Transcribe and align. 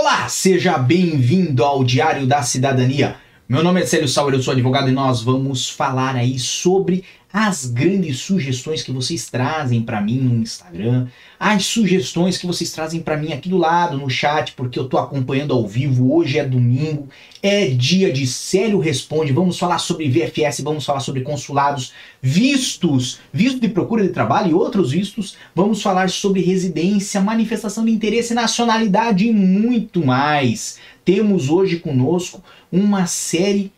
Olá, 0.00 0.28
seja 0.28 0.78
bem-vindo 0.78 1.64
ao 1.64 1.82
Diário 1.82 2.24
da 2.24 2.40
Cidadania. 2.40 3.16
Meu 3.48 3.64
nome 3.64 3.80
é 3.80 3.86
Célio 3.86 4.06
Sauer, 4.06 4.34
eu 4.34 4.42
sou 4.42 4.52
advogado 4.52 4.90
e 4.90 4.92
nós 4.92 5.22
vamos 5.22 5.70
falar 5.70 6.14
aí 6.14 6.38
sobre 6.38 7.02
as 7.32 7.64
grandes 7.64 8.18
sugestões 8.18 8.82
que 8.82 8.92
vocês 8.92 9.30
trazem 9.30 9.80
para 9.80 10.02
mim 10.02 10.18
no 10.18 10.34
Instagram, 10.42 11.06
as 11.40 11.64
sugestões 11.64 12.36
que 12.36 12.46
vocês 12.46 12.70
trazem 12.72 13.00
para 13.00 13.16
mim 13.16 13.32
aqui 13.32 13.48
do 13.48 13.56
lado 13.56 13.96
no 13.96 14.10
chat, 14.10 14.52
porque 14.52 14.78
eu 14.78 14.86
tô 14.86 14.98
acompanhando 14.98 15.54
ao 15.54 15.66
vivo. 15.66 16.14
Hoje 16.14 16.38
é 16.38 16.44
domingo, 16.44 17.08
é 17.42 17.68
dia 17.68 18.12
de 18.12 18.26
Célio 18.26 18.80
Responde. 18.80 19.32
Vamos 19.32 19.58
falar 19.58 19.78
sobre 19.78 20.10
VFS, 20.10 20.60
vamos 20.60 20.84
falar 20.84 21.00
sobre 21.00 21.22
consulados, 21.22 21.94
vistos, 22.20 23.18
visto 23.32 23.60
de 23.60 23.68
procura 23.68 24.02
de 24.02 24.10
trabalho 24.10 24.50
e 24.50 24.54
outros 24.54 24.90
vistos. 24.90 25.38
Vamos 25.54 25.80
falar 25.80 26.10
sobre 26.10 26.42
residência, 26.42 27.18
manifestação 27.18 27.84
de 27.86 27.92
interesse, 27.92 28.34
nacionalidade 28.34 29.26
e 29.26 29.32
muito 29.32 30.04
mais. 30.04 30.78
Temos 31.08 31.48
hoje 31.48 31.78
conosco 31.78 32.44
uma 32.70 33.06
série 33.06 33.72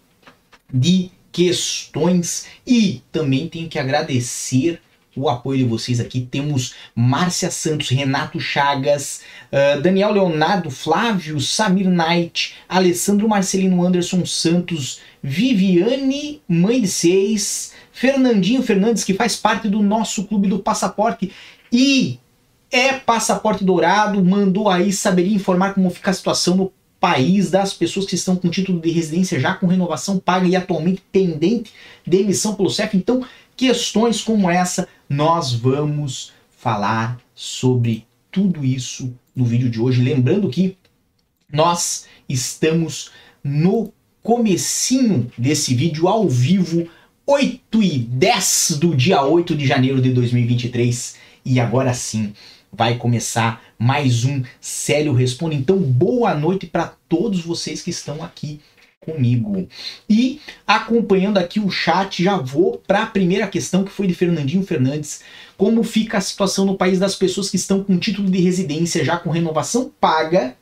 de 0.69 1.13
questões 1.31 2.47
e 2.67 3.05
também 3.13 3.47
tenho 3.47 3.69
que 3.69 3.79
agradecer 3.79 4.81
o 5.15 5.29
apoio 5.29 5.59
de 5.59 5.65
vocês 5.65 6.01
aqui. 6.01 6.27
Temos 6.29 6.75
Márcia 6.93 7.49
Santos, 7.49 7.89
Renato 7.91 8.41
Chagas, 8.41 9.21
uh, 9.53 9.81
Daniel 9.81 10.11
Leonardo, 10.11 10.73
Flávio, 10.73 11.41
Samir 11.41 11.89
Knight, 11.89 12.57
Alessandro 12.69 13.29
Marcelino 13.29 13.87
Anderson 13.87 14.27
Santos, 14.27 15.01
Viviane 15.23 16.43
Mãe 16.49 16.81
de 16.81 16.89
Seis, 16.89 17.75
Fernandinho 17.93 18.65
Fernandes, 18.65 19.05
que 19.05 19.15
faz 19.15 19.37
parte 19.37 19.69
do 19.69 19.81
nosso 19.81 20.25
clube 20.25 20.49
do 20.49 20.59
passaporte 20.59 21.31
e 21.71 22.19
é 22.73 22.95
passaporte 22.95 23.63
dourado, 23.63 24.25
mandou 24.25 24.69
aí 24.69 24.93
saberia 24.93 25.37
informar 25.37 25.75
como 25.75 25.91
fica 25.91 26.11
a 26.11 26.15
situação 26.15 26.57
no 26.57 26.73
país 27.01 27.51
das 27.51 27.73
pessoas 27.73 28.05
que 28.05 28.15
estão 28.15 28.37
com 28.37 28.51
título 28.51 28.79
de 28.79 28.91
residência 28.91 29.41
já 29.41 29.55
com 29.55 29.67
renovação 29.67 30.19
paga 30.19 30.47
e 30.47 30.55
atualmente 30.55 31.03
pendente 31.11 31.73
de 32.07 32.19
emissão 32.19 32.55
pelo 32.55 32.69
CEF. 32.69 32.97
Então, 32.97 33.25
questões 33.57 34.21
como 34.21 34.51
essa, 34.51 34.87
nós 35.09 35.53
vamos 35.53 36.33
falar 36.51 37.19
sobre 37.35 38.07
tudo 38.31 38.65
isso 38.65 39.13
no 39.35 39.45
vídeo 39.45 39.71
de 39.71 39.81
hoje. 39.81 40.03
Lembrando 40.03 40.51
que 40.51 40.77
nós 41.51 42.07
estamos 42.29 43.11
no 43.43 43.93
comecinho 44.23 45.33
desse 45.37 45.75
vídeo 45.75 46.07
ao 46.07 46.29
vivo, 46.29 46.87
8 47.27 47.83
e 47.83 47.99
10 47.99 48.77
do 48.79 48.95
dia 48.95 49.23
8 49.23 49.57
de 49.57 49.67
janeiro 49.67 50.01
de 50.03 50.13
2023. 50.13 51.17
E 51.45 51.59
agora 51.59 51.95
sim, 51.95 52.35
vai 52.71 52.97
começar 52.97 53.63
mais 53.81 54.27
um 54.27 54.43
Célio 54.61 55.15
Responde. 55.15 55.57
Então, 55.57 55.79
boa 55.79 56.35
noite 56.35 56.67
para 56.67 56.93
todos 57.09 57.41
vocês 57.41 57.81
que 57.81 57.89
estão 57.89 58.23
aqui 58.23 58.61
comigo. 59.01 59.67
E 60.07 60.39
acompanhando 60.67 61.39
aqui 61.39 61.59
o 61.59 61.71
chat, 61.71 62.23
já 62.23 62.37
vou 62.37 62.77
para 62.87 63.05
a 63.05 63.07
primeira 63.07 63.49
questão 63.49 63.83
que 63.83 63.91
foi 63.91 64.07
de 64.07 64.13
Fernandinho 64.13 64.67
Fernandes. 64.67 65.23
Como 65.57 65.83
fica 65.83 66.19
a 66.19 66.21
situação 66.21 66.67
no 66.67 66.77
país 66.77 66.99
das 66.99 67.17
pessoas 67.17 67.49
que 67.49 67.57
estão 67.57 67.83
com 67.83 67.97
título 67.99 68.31
de 68.31 68.39
residência 68.39 69.03
já 69.03 69.17
com 69.17 69.31
renovação 69.31 69.91
paga 69.99 70.55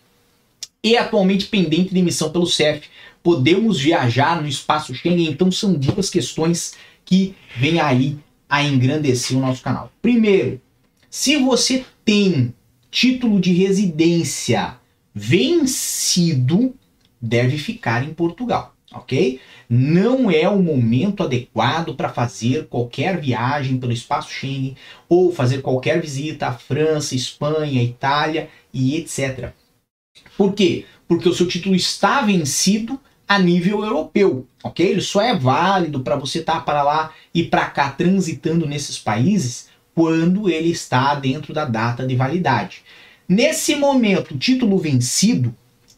e 0.80 0.96
atualmente 0.96 1.46
pendente 1.46 1.92
de 1.92 1.98
emissão 1.98 2.30
pelo 2.30 2.46
CEF? 2.46 2.88
Podemos 3.20 3.80
viajar 3.80 4.40
no 4.40 4.46
espaço 4.46 4.94
Schengen? 4.94 5.28
Então 5.28 5.50
são 5.50 5.74
duas 5.74 6.08
questões 6.08 6.74
que 7.04 7.34
vêm 7.56 7.80
aí 7.80 8.16
a 8.48 8.62
engrandecer 8.62 9.36
o 9.36 9.40
nosso 9.40 9.60
canal. 9.60 9.90
Primeiro, 10.00 10.60
se 11.10 11.36
você 11.36 11.84
tem 12.04 12.54
título 12.90 13.40
de 13.40 13.52
residência 13.52 14.76
vencido, 15.14 16.74
deve 17.20 17.58
ficar 17.58 18.04
em 18.04 18.14
Portugal, 18.14 18.74
ok? 18.92 19.40
Não 19.68 20.30
é 20.30 20.48
o 20.48 20.62
momento 20.62 21.22
adequado 21.22 21.94
para 21.94 22.08
fazer 22.08 22.66
qualquer 22.68 23.20
viagem 23.20 23.78
pelo 23.78 23.92
espaço 23.92 24.30
Schengen 24.30 24.76
ou 25.08 25.32
fazer 25.32 25.60
qualquer 25.60 26.00
visita 26.00 26.46
à 26.46 26.52
França, 26.52 27.14
Espanha, 27.14 27.82
Itália 27.82 28.48
e 28.72 28.96
etc. 28.96 29.52
Por 30.36 30.54
quê? 30.54 30.86
Porque 31.06 31.28
o 31.28 31.34
seu 31.34 31.46
título 31.46 31.74
está 31.74 32.22
vencido 32.22 32.98
a 33.26 33.38
nível 33.38 33.84
europeu, 33.84 34.46
ok? 34.64 34.86
Ele 34.86 35.02
só 35.02 35.20
é 35.20 35.36
válido 35.36 36.00
para 36.00 36.16
você 36.16 36.38
estar 36.38 36.54
tá 36.54 36.60
para 36.60 36.82
lá 36.82 37.12
e 37.34 37.44
para 37.44 37.66
cá 37.66 37.90
transitando 37.90 38.66
nesses 38.66 38.98
países 38.98 39.68
quando 39.98 40.48
ele 40.48 40.70
está 40.70 41.16
dentro 41.16 41.52
da 41.52 41.64
data 41.64 42.06
de 42.06 42.14
validade. 42.14 42.84
Nesse 43.28 43.74
momento, 43.74 44.32
o 44.32 44.38
título 44.38 44.78
vencido 44.78 45.52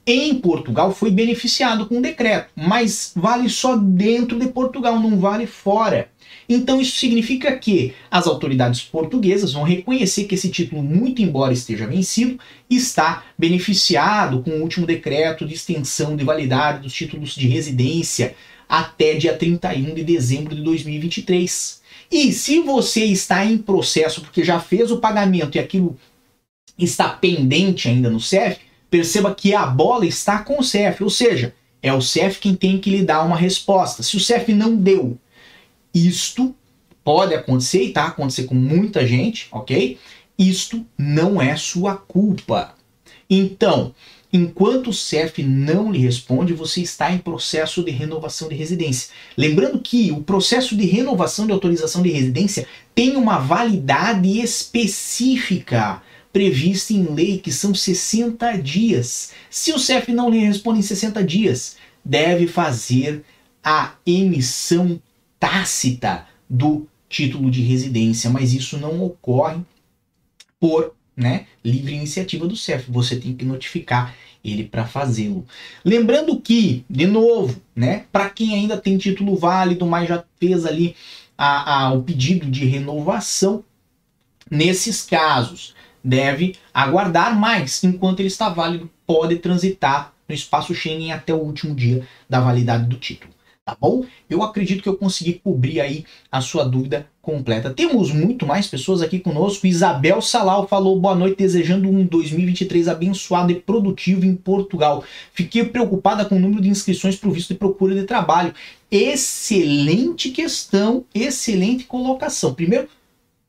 em 0.07 0.37
Portugal 0.37 0.95
foi 0.95 1.11
beneficiado 1.11 1.85
com 1.85 1.99
um 1.99 2.01
decreto, 2.01 2.49
mas 2.57 3.13
vale 3.15 3.51
só 3.51 3.77
dentro 3.77 4.39
de 4.39 4.49
Portugal, 4.49 4.99
não 4.99 5.19
vale 5.19 5.47
fora. 5.47 6.09
Então 6.49 6.81
isso 6.81 6.97
significa 6.97 7.55
que 7.59 7.93
as 8.11 8.27
autoridades 8.27 8.81
portuguesas 8.81 9.53
vão 9.53 9.65
reconhecer 9.65 10.25
que 10.25 10.35
esse 10.35 10.49
título, 10.49 10.83
muito 10.83 11.21
embora 11.21 11.53
esteja 11.53 11.87
vencido, 11.87 12.41
está 12.71 13.25
beneficiado 13.37 14.41
com 14.43 14.53
o 14.53 14.63
último 14.63 14.87
decreto 14.87 15.45
de 15.45 15.53
extensão 15.53 16.17
de 16.17 16.25
validade 16.25 16.85
dos 16.85 16.95
títulos 16.95 17.35
de 17.35 17.47
residência 17.47 18.35
até 18.67 19.13
dia 19.13 19.37
31 19.37 19.93
de 19.93 20.03
dezembro 20.03 20.55
de 20.55 20.63
2023. 20.63 21.80
E 22.11 22.33
se 22.33 22.61
você 22.61 23.05
está 23.05 23.45
em 23.45 23.57
processo 23.57 24.21
porque 24.21 24.43
já 24.43 24.59
fez 24.59 24.91
o 24.91 24.99
pagamento 24.99 25.57
e 25.57 25.61
aquilo 25.61 25.97
está 26.77 27.09
pendente 27.09 27.89
ainda 27.89 28.11
no 28.11 28.21
CEF, 28.21 28.59
perceba 28.91 29.35
que 29.35 29.55
a 29.55 29.67
bola 29.67 30.05
está 30.05 30.41
com 30.41 30.59
o 30.59 30.65
CEF, 30.65 31.05
ou 31.05 31.11
seja, 31.11 31.55
é 31.83 31.93
o 31.93 32.01
CEF 32.01 32.41
quem 32.41 32.55
tem 32.55 32.79
que 32.79 32.91
lhe 32.91 33.05
dar 33.05 33.23
uma 33.23 33.37
resposta. 33.37 34.03
Se 34.03 34.17
o 34.17 34.21
CEF 34.21 34.53
não 34.53 34.75
deu, 34.75 35.17
isto 35.95 36.55
pode 37.05 37.35
acontecer 37.35 37.85
e 37.85 37.89
está 37.89 38.07
acontecendo 38.07 38.49
com 38.49 38.55
muita 38.55 39.07
gente, 39.07 39.47
ok? 39.53 39.99
Isto 40.39 40.85
não 40.99 41.41
é 41.41 41.57
sua 41.57 41.97
culpa. 41.97 42.75
Então, 43.29 43.95
Enquanto 44.33 44.91
o 44.91 44.93
CEF 44.93 45.43
não 45.43 45.91
lhe 45.91 45.99
responde, 45.99 46.53
você 46.53 46.81
está 46.81 47.13
em 47.13 47.19
processo 47.19 47.83
de 47.83 47.91
renovação 47.91 48.49
de 48.49 48.55
residência. 48.55 49.11
Lembrando 49.37 49.81
que 49.81 50.13
o 50.13 50.23
processo 50.23 50.77
de 50.77 50.87
renovação 50.87 51.47
de 51.47 51.53
autorização 51.53 52.01
de 52.03 52.11
residência 52.11 52.67
tem 52.95 53.17
uma 53.17 53.39
validade 53.39 54.41
específica 54.41 56.01
prevista 56.33 56.93
em 56.93 57.13
lei, 57.13 57.39
que 57.39 57.51
são 57.51 57.75
60 57.75 58.53
dias. 58.59 59.33
Se 59.51 59.73
o 59.73 59.79
CEF 59.79 60.13
não 60.13 60.31
lhe 60.31 60.39
responde 60.39 60.79
em 60.79 60.83
60 60.83 61.25
dias, 61.25 61.77
deve 62.05 62.47
fazer 62.47 63.25
a 63.65 63.95
emissão 64.07 65.01
tácita 65.41 66.27
do 66.49 66.87
título 67.09 67.51
de 67.51 67.63
residência, 67.63 68.31
mas 68.31 68.53
isso 68.53 68.79
não 68.79 69.03
ocorre 69.03 69.61
por 70.61 70.95
né, 71.21 71.47
livre 71.63 71.95
iniciativa 71.95 72.47
do 72.47 72.57
CEF. 72.57 72.91
Você 72.91 73.17
tem 73.17 73.35
que 73.35 73.45
notificar 73.45 74.15
ele 74.43 74.65
para 74.65 74.87
fazê-lo. 74.87 75.45
Lembrando 75.85 76.41
que, 76.41 76.83
de 76.89 77.07
novo, 77.07 77.61
né, 77.77 78.07
para 78.11 78.31
quem 78.31 78.55
ainda 78.55 78.79
tem 78.79 78.97
título 78.97 79.37
válido, 79.37 79.85
mas 79.85 80.09
já 80.09 80.25
fez 80.39 80.65
ali 80.65 80.97
a, 81.37 81.89
a, 81.89 81.93
o 81.93 82.03
pedido 82.03 82.47
de 82.47 82.65
renovação, 82.65 83.63
nesses 84.51 85.03
casos 85.03 85.75
deve 86.03 86.57
aguardar 86.73 87.39
mais 87.39 87.85
enquanto 87.85 88.21
ele 88.21 88.29
está 88.29 88.49
válido, 88.49 88.91
pode 89.07 89.37
transitar 89.37 90.15
no 90.27 90.35
espaço 90.35 90.75
Schengen 90.75 91.13
até 91.13 91.35
o 91.35 91.39
último 91.39 91.75
dia 91.75 92.07
da 92.29 92.41
validade 92.41 92.87
do 92.87 92.97
título 92.97 93.35
tá 93.71 93.77
bom? 93.79 94.05
Eu 94.29 94.43
acredito 94.43 94.83
que 94.83 94.89
eu 94.89 94.97
consegui 94.97 95.35
cobrir 95.35 95.81
aí 95.81 96.05
a 96.31 96.41
sua 96.41 96.65
dúvida 96.65 97.07
completa. 97.31 97.71
Temos 97.71 98.11
muito 98.11 98.45
mais 98.45 98.67
pessoas 98.67 99.01
aqui 99.01 99.21
conosco. 99.21 99.67
Isabel 99.67 100.21
Salal 100.21 100.67
falou 100.67 100.99
boa 100.99 101.15
noite, 101.15 101.39
desejando 101.39 101.89
um 101.89 102.05
2023 102.05 102.89
abençoado 102.89 103.53
e 103.53 103.55
produtivo 103.55 104.27
em 104.27 104.35
Portugal. 104.35 105.05
Fiquei 105.33 105.65
preocupada 105.65 106.25
com 106.25 106.37
o 106.37 106.41
número 106.41 106.61
de 106.61 106.69
inscrições 106.69 107.15
para 107.15 107.29
o 107.29 107.33
visto 107.33 107.53
de 107.53 107.59
procura 107.59 107.95
de 107.95 108.03
trabalho. 108.03 108.53
Excelente 108.91 110.31
questão, 110.31 111.05
excelente 111.15 111.85
colocação. 111.85 112.53
Primeiro, 112.53 112.89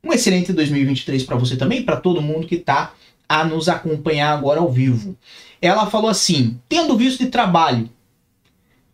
um 0.03 0.13
excelente 0.13 0.53
2023 0.53 1.23
para 1.23 1.35
você 1.35 1.55
também, 1.55 1.81
para 1.81 1.97
todo 1.97 2.21
mundo 2.21 2.45
que 2.45 2.55
está 2.55 2.93
a 3.27 3.43
nos 3.43 3.67
acompanhar 3.67 4.37
agora 4.37 4.59
ao 4.59 4.71
vivo. 4.71 5.17
Ela 5.59 5.87
falou 5.87 6.09
assim: 6.09 6.59
tendo 6.69 6.95
visto 6.95 7.23
de 7.23 7.31
trabalho 7.31 7.89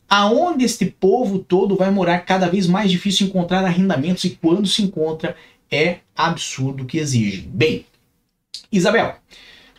Aonde 0.10 0.64
este 0.64 0.86
povo 0.86 1.40
todo 1.40 1.76
vai 1.76 1.92
morar, 1.92 2.20
cada 2.20 2.50
vez 2.50 2.66
mais 2.66 2.90
difícil 2.90 3.28
encontrar 3.28 3.66
arrendamentos 3.66 4.24
e 4.24 4.32
quando 4.32 4.68
se 4.68 4.82
encontra 4.82 5.36
é 5.70 6.00
absurdo 6.16 6.86
que 6.86 6.98
exige. 6.98 7.42
Bem, 7.42 7.86
Isabel, 8.72 9.16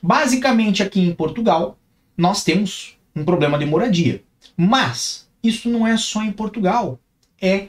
basicamente 0.02 0.82
aqui 0.82 1.00
em 1.00 1.14
Portugal 1.14 1.78
nós 2.16 2.44
temos 2.44 2.98
um 3.14 3.24
problema 3.24 3.58
de 3.58 3.64
moradia, 3.64 4.22
mas 4.56 5.28
isso 5.42 5.68
não 5.68 5.86
é 5.86 5.96
só 5.96 6.22
em 6.22 6.32
Portugal, 6.32 6.98
é 7.40 7.68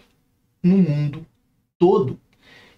no 0.61 0.77
mundo 0.77 1.25
todo. 1.77 2.19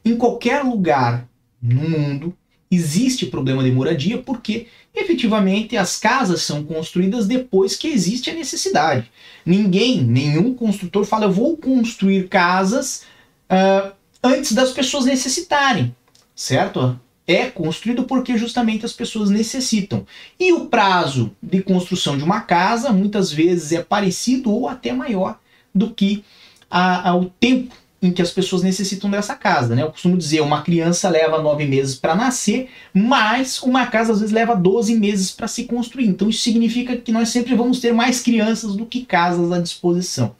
Em 0.04 0.16
qualquer 0.18 0.64
lugar 0.64 1.28
no 1.62 1.90
mundo 1.90 2.38
existe 2.72 3.26
problema 3.26 3.64
de 3.64 3.72
moradia 3.72 4.18
porque 4.18 4.68
efetivamente 4.96 5.76
as 5.76 5.98
casas 5.98 6.42
são 6.42 6.64
construídas 6.64 7.28
depois 7.28 7.76
que 7.76 7.90
existe 7.90 8.30
a 8.30 8.34
necessidade. 8.34 9.12
Ninguém, 9.46 10.02
nenhum 10.02 10.54
construtor 10.54 11.06
fala 11.06 11.26
eu 11.26 11.32
vou 11.32 11.58
construir 11.58 12.30
casas 12.30 13.04
uh, 13.50 13.92
antes 14.24 14.54
das 14.54 14.72
pessoas 14.72 15.06
necessitarem, 15.06 15.96
certo? 16.36 17.00
É 17.28 17.46
construído 17.46 18.04
porque 18.04 18.38
justamente 18.38 18.86
as 18.86 18.94
pessoas 18.94 19.30
necessitam. 19.30 20.06
E 20.40 20.52
o 20.54 20.66
prazo 20.68 21.32
de 21.42 21.62
construção 21.62 22.18
de 22.18 22.24
uma 22.24 22.42
casa 22.42 22.92
muitas 22.92 23.32
vezes 23.32 23.72
é 23.72 23.84
parecido 23.84 24.52
ou 24.52 24.68
até 24.68 24.92
maior 24.92 25.40
do 25.74 25.92
que 25.92 26.24
a, 26.70 27.10
a, 27.10 27.16
o 27.16 27.26
tempo 27.26 27.76
em 28.02 28.12
que 28.12 28.22
as 28.22 28.32
pessoas 28.32 28.64
necessitam 28.64 29.12
dessa 29.12 29.36
casa, 29.36 29.76
né? 29.76 29.84
Eu 29.84 29.92
costumo 29.92 30.18
dizer, 30.18 30.42
uma 30.42 30.64
criança 30.64 31.08
leva 31.08 31.42
nove 31.42 31.66
meses 31.66 31.96
para 31.96 32.16
nascer, 32.16 32.70
mas 32.94 33.62
uma 33.62 33.86
casa 33.86 34.14
às 34.14 34.20
vezes 34.22 34.34
leva 34.34 34.56
12 34.56 34.96
meses 34.96 35.32
para 35.32 35.48
se 35.48 35.66
construir. 35.66 36.08
Então 36.08 36.28
isso 36.28 36.42
significa 36.42 36.98
que 36.98 37.12
nós 37.12 37.30
sempre 37.30 37.54
vamos 37.54 37.80
ter 37.80 37.94
mais 37.94 38.20
crianças 38.22 38.76
do 38.76 38.86
que 38.86 39.06
casas 39.06 39.52
à 39.52 39.60
disposição. 39.60 40.36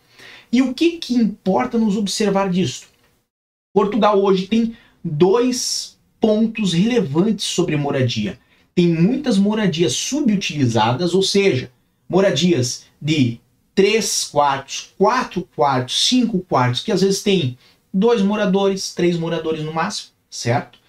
E 0.52 0.62
o 0.62 0.74
que, 0.74 0.98
que 0.98 1.14
importa 1.14 1.78
nos 1.78 1.96
observar 1.96 2.50
disso? 2.50 2.88
Portugal 3.74 4.22
hoje 4.22 4.48
tem 4.48 4.76
dois 5.04 5.98
pontos 6.20 6.74
relevantes 6.74 7.46
sobre 7.46 7.76
moradia. 7.76 8.40
Tem 8.74 8.88
muitas 8.88 9.38
moradias 9.38 9.94
subutilizadas, 9.94 11.14
ou 11.14 11.22
seja, 11.22 11.72
moradias 12.08 12.86
de 13.02 13.41
três 13.74 14.26
quartos, 14.26 14.94
quatro 14.98 15.48
quartos, 15.56 16.08
cinco 16.08 16.40
quartos, 16.40 16.82
que 16.82 16.92
às 16.92 17.02
vezes 17.02 17.22
tem 17.22 17.58
dois 17.94 18.22
moradores, 18.22 18.94
três 18.94 19.18
moradores 19.18 19.64
no 19.64 19.74
máximo, 19.74 20.10
certo? 20.30 20.80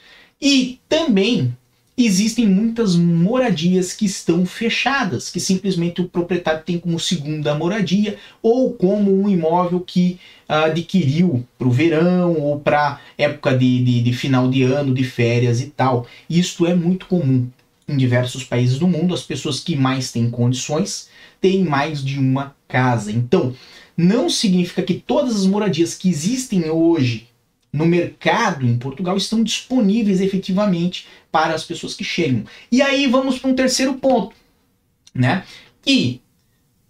E 0.40 0.80
também 0.88 1.56
existem 1.96 2.46
muitas 2.46 2.96
moradias 2.96 3.92
que 3.92 4.06
estão 4.06 4.46
fechadas, 4.46 5.30
que 5.30 5.38
simplesmente 5.38 6.00
o 6.00 6.08
proprietário 6.08 6.64
tem 6.64 6.78
como 6.78 6.98
segunda 6.98 7.54
moradia 7.54 8.16
ou 8.42 8.72
como 8.72 9.12
um 9.12 9.28
imóvel 9.28 9.80
que 9.80 10.18
adquiriu 10.48 11.46
para 11.58 11.68
o 11.68 11.70
verão 11.70 12.34
ou 12.34 12.58
para 12.58 13.00
época 13.16 13.56
de, 13.56 13.84
de, 13.84 14.02
de 14.02 14.12
final 14.12 14.50
de 14.50 14.62
ano, 14.62 14.94
de 14.94 15.04
férias 15.04 15.60
e 15.60 15.66
tal. 15.66 16.06
Isto 16.28 16.66
é 16.66 16.74
muito 16.74 17.06
comum 17.06 17.46
em 17.88 17.96
diversos 17.96 18.42
países 18.42 18.78
do 18.78 18.88
mundo. 18.88 19.14
As 19.14 19.22
pessoas 19.22 19.60
que 19.60 19.76
mais 19.76 20.10
têm 20.10 20.30
condições 20.30 21.08
têm 21.42 21.64
mais 21.64 22.02
de 22.02 22.18
uma 22.18 22.56
casa. 22.66 23.12
Então, 23.12 23.54
não 23.94 24.30
significa 24.30 24.82
que 24.82 24.94
todas 24.94 25.36
as 25.36 25.46
moradias 25.46 25.94
que 25.94 26.08
existem 26.08 26.70
hoje 26.70 27.28
no 27.70 27.84
mercado 27.84 28.66
em 28.66 28.78
Portugal 28.78 29.16
estão 29.16 29.42
disponíveis 29.42 30.20
efetivamente 30.20 31.06
para 31.30 31.54
as 31.54 31.64
pessoas 31.64 31.94
que 31.94 32.04
chegam. 32.04 32.44
E 32.70 32.80
aí 32.80 33.06
vamos 33.06 33.38
para 33.38 33.50
um 33.50 33.54
terceiro 33.54 33.94
ponto, 33.94 34.36
né? 35.14 35.44
E 35.86 36.20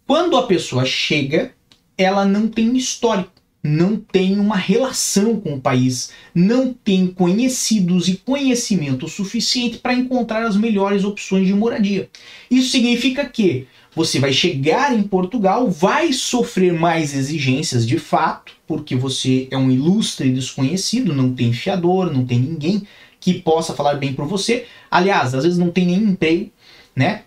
quando 0.07 0.37
a 0.37 0.47
pessoa 0.47 0.85
chega, 0.85 1.53
ela 1.97 2.25
não 2.25 2.49
tem 2.49 2.77
histórico, 2.77 3.31
não 3.63 3.97
tem 3.97 4.41
uma 4.41 4.57
relação 4.57 5.41
com 5.41 5.55
o 5.55 5.61
país, 5.61 6.11
não 6.35 6.75
tem 6.75 7.07
conhecidos 7.07 8.09
e 8.09 8.17
conhecimento 8.17 9.09
suficiente 9.09 9.79
para 9.79 9.95
encontrar 9.95 10.45
as 10.45 10.57
melhores 10.57 11.05
opções 11.05 11.47
de 11.47 11.55
moradia. 11.55 12.11
Isso 12.51 12.71
significa 12.71 13.25
que 13.25 13.69
você 13.95 14.19
vai 14.19 14.33
chegar 14.33 14.97
em 14.97 15.03
Portugal, 15.03 15.71
vai 15.71 16.13
sofrer 16.13 16.73
mais 16.73 17.15
exigências 17.15 17.87
de 17.87 17.99
fato, 17.99 18.53
porque 18.67 18.97
você 18.97 19.49
é 19.51 19.57
um 19.57 19.71
ilustre 19.71 20.33
desconhecido, 20.33 21.15
não 21.15 21.35
tem 21.35 21.53
fiador, 21.53 22.13
não 22.13 22.25
tem 22.25 22.39
ninguém 22.39 22.87
que 23.21 23.35
possa 23.35 23.75
falar 23.75 23.95
bem 23.95 24.15
por 24.15 24.27
você. 24.27 24.67
Aliás, 24.91 25.35
às 25.35 25.45
vezes 25.45 25.59
não 25.59 25.71
tem 25.71 25.87
nem 25.87 25.99
emprego, 25.99 26.51
né? 26.97 27.23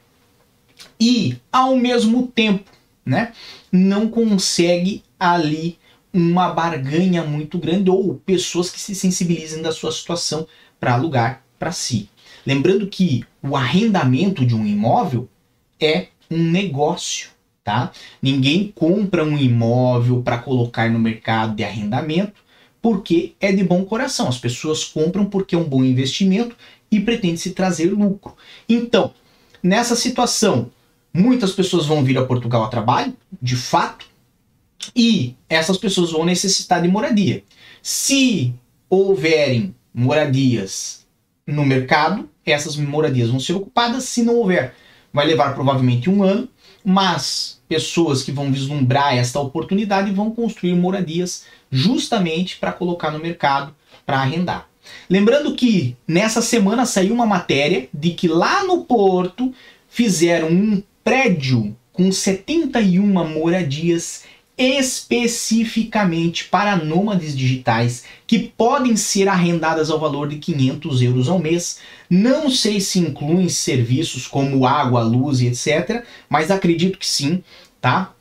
E 0.99 1.37
ao 1.51 1.75
mesmo 1.75 2.27
tempo, 2.27 2.69
né, 3.05 3.31
não 3.71 4.07
consegue 4.07 5.03
ali 5.19 5.77
uma 6.13 6.49
barganha 6.49 7.23
muito 7.23 7.57
grande 7.57 7.89
ou 7.89 8.15
pessoas 8.25 8.69
que 8.69 8.79
se 8.79 8.95
sensibilizem 8.95 9.61
da 9.61 9.71
sua 9.71 9.91
situação 9.91 10.47
para 10.79 10.93
alugar 10.93 11.43
para 11.59 11.71
si. 11.71 12.09
Lembrando 12.45 12.87
que 12.87 13.23
o 13.41 13.55
arrendamento 13.55 14.45
de 14.45 14.55
um 14.55 14.65
imóvel 14.65 15.27
é 15.79 16.07
um 16.35 16.51
negócio, 16.51 17.29
tá? 17.63 17.91
Ninguém 18.21 18.71
compra 18.75 19.23
um 19.23 19.37
imóvel 19.37 20.21
para 20.21 20.37
colocar 20.37 20.89
no 20.89 20.99
mercado 20.99 21.55
de 21.55 21.63
arrendamento 21.63 22.45
porque 22.85 23.33
é 23.39 23.51
de 23.51 23.63
bom 23.63 23.83
coração. 23.83 24.27
As 24.27 24.37
pessoas 24.37 24.83
compram 24.83 25.25
porque 25.25 25.55
é 25.55 25.57
um 25.57 25.63
bom 25.63 25.83
investimento 25.83 26.55
e 26.91 26.99
pretende 26.99 27.39
se 27.39 27.49
trazer 27.49 27.87
lucro. 27.87 28.35
Então, 28.69 29.11
nessa 29.63 29.95
situação, 29.95 30.69
muitas 31.11 31.51
pessoas 31.51 31.87
vão 31.87 32.03
vir 32.03 32.15
a 32.19 32.25
Portugal 32.25 32.63
a 32.63 32.67
trabalho, 32.67 33.15
de 33.41 33.55
fato, 33.55 34.05
e 34.95 35.35
essas 35.49 35.79
pessoas 35.79 36.11
vão 36.11 36.23
necessitar 36.23 36.79
de 36.79 36.87
moradia. 36.87 37.43
Se 37.81 38.53
houverem 38.87 39.73
moradias 39.91 41.07
no 41.47 41.65
mercado, 41.65 42.29
essas 42.45 42.75
moradias 42.75 43.29
vão 43.29 43.39
ser 43.39 43.53
ocupadas. 43.53 44.03
Se 44.03 44.21
não 44.21 44.35
houver 44.35 44.75
vai 45.15 45.25
levar 45.25 45.55
provavelmente 45.55 46.09
um 46.09 46.21
ano, 46.21 46.49
mas 46.83 47.61
pessoas 47.69 48.21
que 48.21 48.33
vão 48.33 48.51
vislumbrar 48.51 49.15
esta 49.15 49.39
oportunidade 49.39 50.11
vão 50.11 50.29
construir 50.29 50.75
moradias 50.75 51.45
justamente 51.71 52.57
para 52.57 52.73
colocar 52.73 53.11
no 53.11 53.19
mercado 53.19 53.73
para 54.05 54.19
arrendar. 54.19 54.67
Lembrando 55.09 55.55
que 55.55 55.95
nessa 56.05 56.41
semana 56.41 56.85
saiu 56.85 57.13
uma 57.13 57.25
matéria 57.25 57.87
de 57.93 58.11
que 58.11 58.27
lá 58.27 58.65
no 58.65 58.83
Porto 58.83 59.53
fizeram 59.87 60.49
um 60.49 60.83
prédio 61.01 61.75
com 61.93 62.11
71 62.11 63.07
moradias 63.29 64.25
especificamente 64.57 66.45
para 66.45 66.77
nômades 66.77 67.37
digitais 67.37 68.05
que 68.25 68.39
podem 68.39 68.95
ser 68.95 69.27
arrendadas 69.27 69.89
ao 69.89 69.99
valor 69.99 70.29
de 70.29 70.37
500 70.37 71.01
euros 71.01 71.27
ao 71.27 71.39
mês. 71.39 71.79
Não 72.09 72.49
sei 72.49 72.79
se 72.79 72.99
incluem 72.99 73.49
serviços 73.49 74.27
como 74.27 74.65
água, 74.65 75.03
luz 75.03 75.41
e 75.41 75.47
etc, 75.47 76.03
mas 76.29 76.49
acredito 76.49 76.97
que 76.97 77.07
sim, 77.07 77.43
tá? 77.81 78.13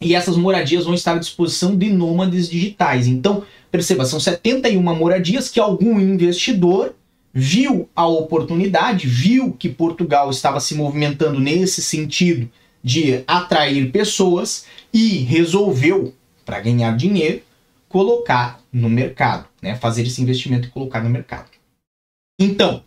E 0.00 0.14
essas 0.14 0.36
moradias 0.36 0.84
vão 0.84 0.94
estar 0.94 1.14
à 1.14 1.18
disposição 1.18 1.76
de 1.76 1.90
nômades 1.90 2.48
digitais. 2.48 3.06
Então, 3.06 3.42
perceba, 3.70 4.04
são 4.04 4.20
71 4.20 4.82
moradias 4.94 5.48
que 5.48 5.60
algum 5.60 6.00
investidor 6.00 6.94
viu 7.32 7.88
a 7.94 8.06
oportunidade, 8.06 9.06
viu 9.06 9.52
que 9.52 9.68
Portugal 9.68 10.30
estava 10.30 10.58
se 10.58 10.74
movimentando 10.74 11.38
nesse 11.38 11.82
sentido 11.82 12.48
de 12.82 13.22
atrair 13.26 13.90
pessoas 13.90 14.66
e 14.92 15.18
resolveu, 15.18 16.14
para 16.44 16.60
ganhar 16.60 16.96
dinheiro, 16.96 17.42
colocar 17.88 18.60
no 18.72 18.88
mercado, 18.88 19.46
né? 19.60 19.74
fazer 19.74 20.02
esse 20.02 20.22
investimento 20.22 20.68
e 20.68 20.70
colocar 20.70 21.02
no 21.02 21.10
mercado. 21.10 21.50
Então, 22.38 22.82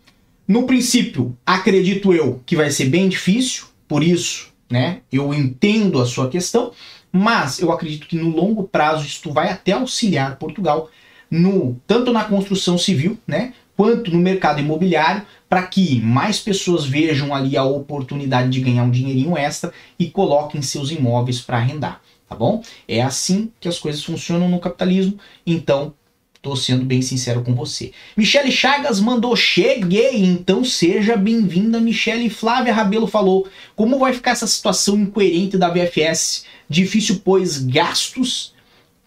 no 0.46 0.64
princípio, 0.64 1.36
acredito 1.44 2.12
eu 2.12 2.40
que 2.44 2.56
vai 2.56 2.70
ser 2.70 2.86
bem 2.86 3.08
difícil, 3.08 3.66
por 3.86 4.02
isso, 4.02 4.52
né, 4.70 5.00
eu 5.10 5.34
entendo 5.34 6.00
a 6.00 6.06
sua 6.06 6.28
questão, 6.28 6.72
mas 7.12 7.58
eu 7.58 7.72
acredito 7.72 8.06
que 8.06 8.16
no 8.16 8.28
longo 8.30 8.64
prazo 8.64 9.04
isto 9.04 9.32
vai 9.32 9.50
até 9.50 9.72
auxiliar 9.72 10.38
Portugal 10.38 10.90
no 11.30 11.80
tanto 11.86 12.12
na 12.12 12.24
construção 12.24 12.78
civil, 12.78 13.18
né, 13.26 13.52
quanto 13.80 14.10
no 14.10 14.18
mercado 14.18 14.60
imobiliário, 14.60 15.22
para 15.48 15.62
que 15.62 15.98
mais 16.02 16.38
pessoas 16.38 16.84
vejam 16.84 17.34
ali 17.34 17.56
a 17.56 17.64
oportunidade 17.64 18.50
de 18.50 18.60
ganhar 18.60 18.82
um 18.82 18.90
dinheirinho 18.90 19.38
extra 19.38 19.72
e 19.98 20.10
coloquem 20.10 20.60
seus 20.60 20.90
imóveis 20.90 21.40
para 21.40 21.56
arrendar, 21.56 22.02
tá 22.28 22.36
bom? 22.36 22.62
É 22.86 23.00
assim 23.00 23.50
que 23.58 23.66
as 23.66 23.78
coisas 23.78 24.04
funcionam 24.04 24.50
no 24.50 24.60
capitalismo, 24.60 25.18
então 25.46 25.94
Tô 26.42 26.56
sendo 26.56 26.86
bem 26.86 27.02
sincero 27.02 27.42
com 27.42 27.54
você. 27.54 27.92
Michele 28.16 28.50
Chagas 28.50 28.98
mandou: 28.98 29.36
Cheguei, 29.36 30.24
então 30.24 30.64
seja 30.64 31.14
bem-vinda, 31.14 31.78
Michele. 31.78 32.30
Flávia 32.30 32.72
Rabelo 32.72 33.06
falou: 33.06 33.46
Como 33.76 33.98
vai 33.98 34.14
ficar 34.14 34.30
essa 34.30 34.46
situação 34.46 34.98
incoerente 34.98 35.58
da 35.58 35.68
VFS? 35.68 36.46
Difícil, 36.66 37.20
pois 37.22 37.58
gastos, 37.58 38.54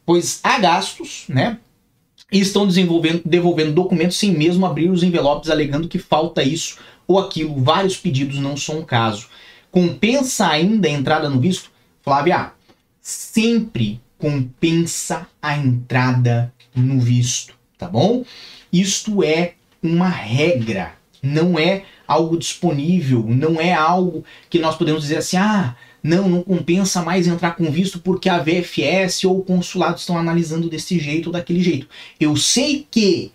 pois 0.06 0.40
há 0.44 0.60
gastos, 0.60 1.24
né? 1.28 1.58
E 2.34 2.40
estão 2.40 2.66
desenvolvendo, 2.66 3.22
devolvendo 3.24 3.74
documentos 3.74 4.18
sem 4.18 4.32
mesmo 4.32 4.66
abrir 4.66 4.90
os 4.90 5.04
envelopes, 5.04 5.52
alegando 5.52 5.88
que 5.88 6.00
falta 6.00 6.42
isso 6.42 6.80
ou 7.08 7.20
aquilo. 7.20 7.64
Vários 7.64 7.96
pedidos 7.96 8.40
não 8.40 8.58
são 8.58 8.80
o 8.80 8.86
caso. 8.86 9.28
Compensa 9.70 10.48
ainda 10.48 10.88
a 10.88 10.92
entrada 10.92 11.30
no 11.30 11.40
visto? 11.40 11.72
Flávia, 12.02 12.52
sempre 13.00 14.02
compensa 14.18 15.28
a 15.40 15.56
entrada 15.56 16.52
no 16.76 17.00
visto, 17.00 17.54
tá 17.78 17.88
bom? 17.88 18.26
Isto 18.72 19.24
é 19.24 19.54
uma 19.82 20.10
regra, 20.10 20.94
não 21.22 21.60
é 21.60 21.84
algo 22.08 22.38
disponível, 22.38 23.26
não 23.28 23.62
é 23.62 23.74
algo 23.74 24.26
que 24.50 24.58
nós 24.58 24.76
podemos 24.76 25.04
dizer 25.04 25.18
assim, 25.18 25.38
ah, 25.38 25.76
não, 26.04 26.28
não 26.28 26.44
compensa 26.44 27.02
mais 27.02 27.28
entrar 27.28 27.56
com 27.56 27.72
visto 27.72 28.00
porque 28.00 28.28
a 28.28 28.40
VFS 28.40 29.24
ou 29.24 29.40
o 29.40 29.44
consulado 29.44 29.98
estão 29.98 30.18
analisando 30.18 30.70
desse 30.70 31.00
jeito 31.00 31.28
ou 31.28 31.34
daquele 31.34 31.64
jeito. 31.64 31.88
Eu 32.20 32.36
sei 32.36 32.86
que 32.92 33.32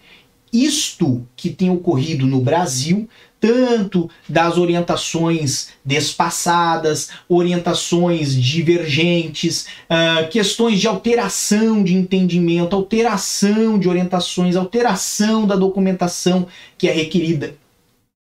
isto 0.53 1.27
que 1.35 1.51
tem 1.51 1.71
ocorrido 1.71 2.27
no 2.27 2.41
Brasil, 2.41 3.09
tanto 3.41 4.11
das 4.29 4.59
orientações 4.59 5.69
despassadas, 5.85 7.11
orientações 7.29 8.35
divergentes, 8.35 9.67
uh, 9.89 10.29
questões 10.29 10.81
de 10.81 10.89
alteração 10.89 11.83
de 11.83 11.95
entendimento, 11.95 12.75
alteração 12.75 13.79
de 13.79 13.89
orientações, 13.89 14.57
alteração 14.57 15.47
da 15.47 15.57
documentação 15.57 16.47
que 16.77 16.89
é 16.89 16.93
requerida 16.93 17.55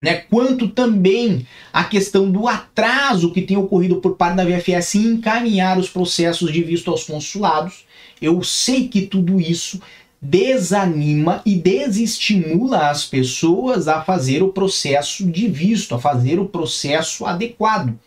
né, 0.02 0.16
quanto 0.30 0.68
também 0.68 1.48
a 1.74 1.84
questão 1.84 2.30
do 2.32 2.48
atraso 2.48 3.32
que 3.32 3.42
tem 3.42 3.58
ocorrido 3.58 3.98
por 3.98 4.16
parte 4.16 4.36
da 4.36 4.46
VFS 4.46 4.96
em 4.96 5.08
encaminhar 5.08 5.78
os 5.80 5.90
processos 5.90 6.52
de 6.52 6.64
visto 6.64 6.92
aos 6.92 7.04
consulados. 7.04 7.86
Eu 8.22 8.44
sei 8.44 8.88
que 8.88 9.02
tudo 9.02 9.42
isso 9.42 9.82
desanima 10.22 11.42
e 11.46 11.56
desestimula 11.56 12.90
as 12.90 13.06
pessoas 13.06 13.88
a 13.88 14.02
fazer 14.02 14.44
o 14.44 14.50
processo 14.50 15.26
de 15.26 15.48
visto, 15.48 15.96
a 15.96 16.00
fazer 16.00 16.40
o 16.40 16.48
processo 16.48 17.26
adequado. 17.26 17.98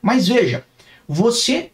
Mas 0.00 0.28
veja, 0.28 0.64
você, 1.08 1.70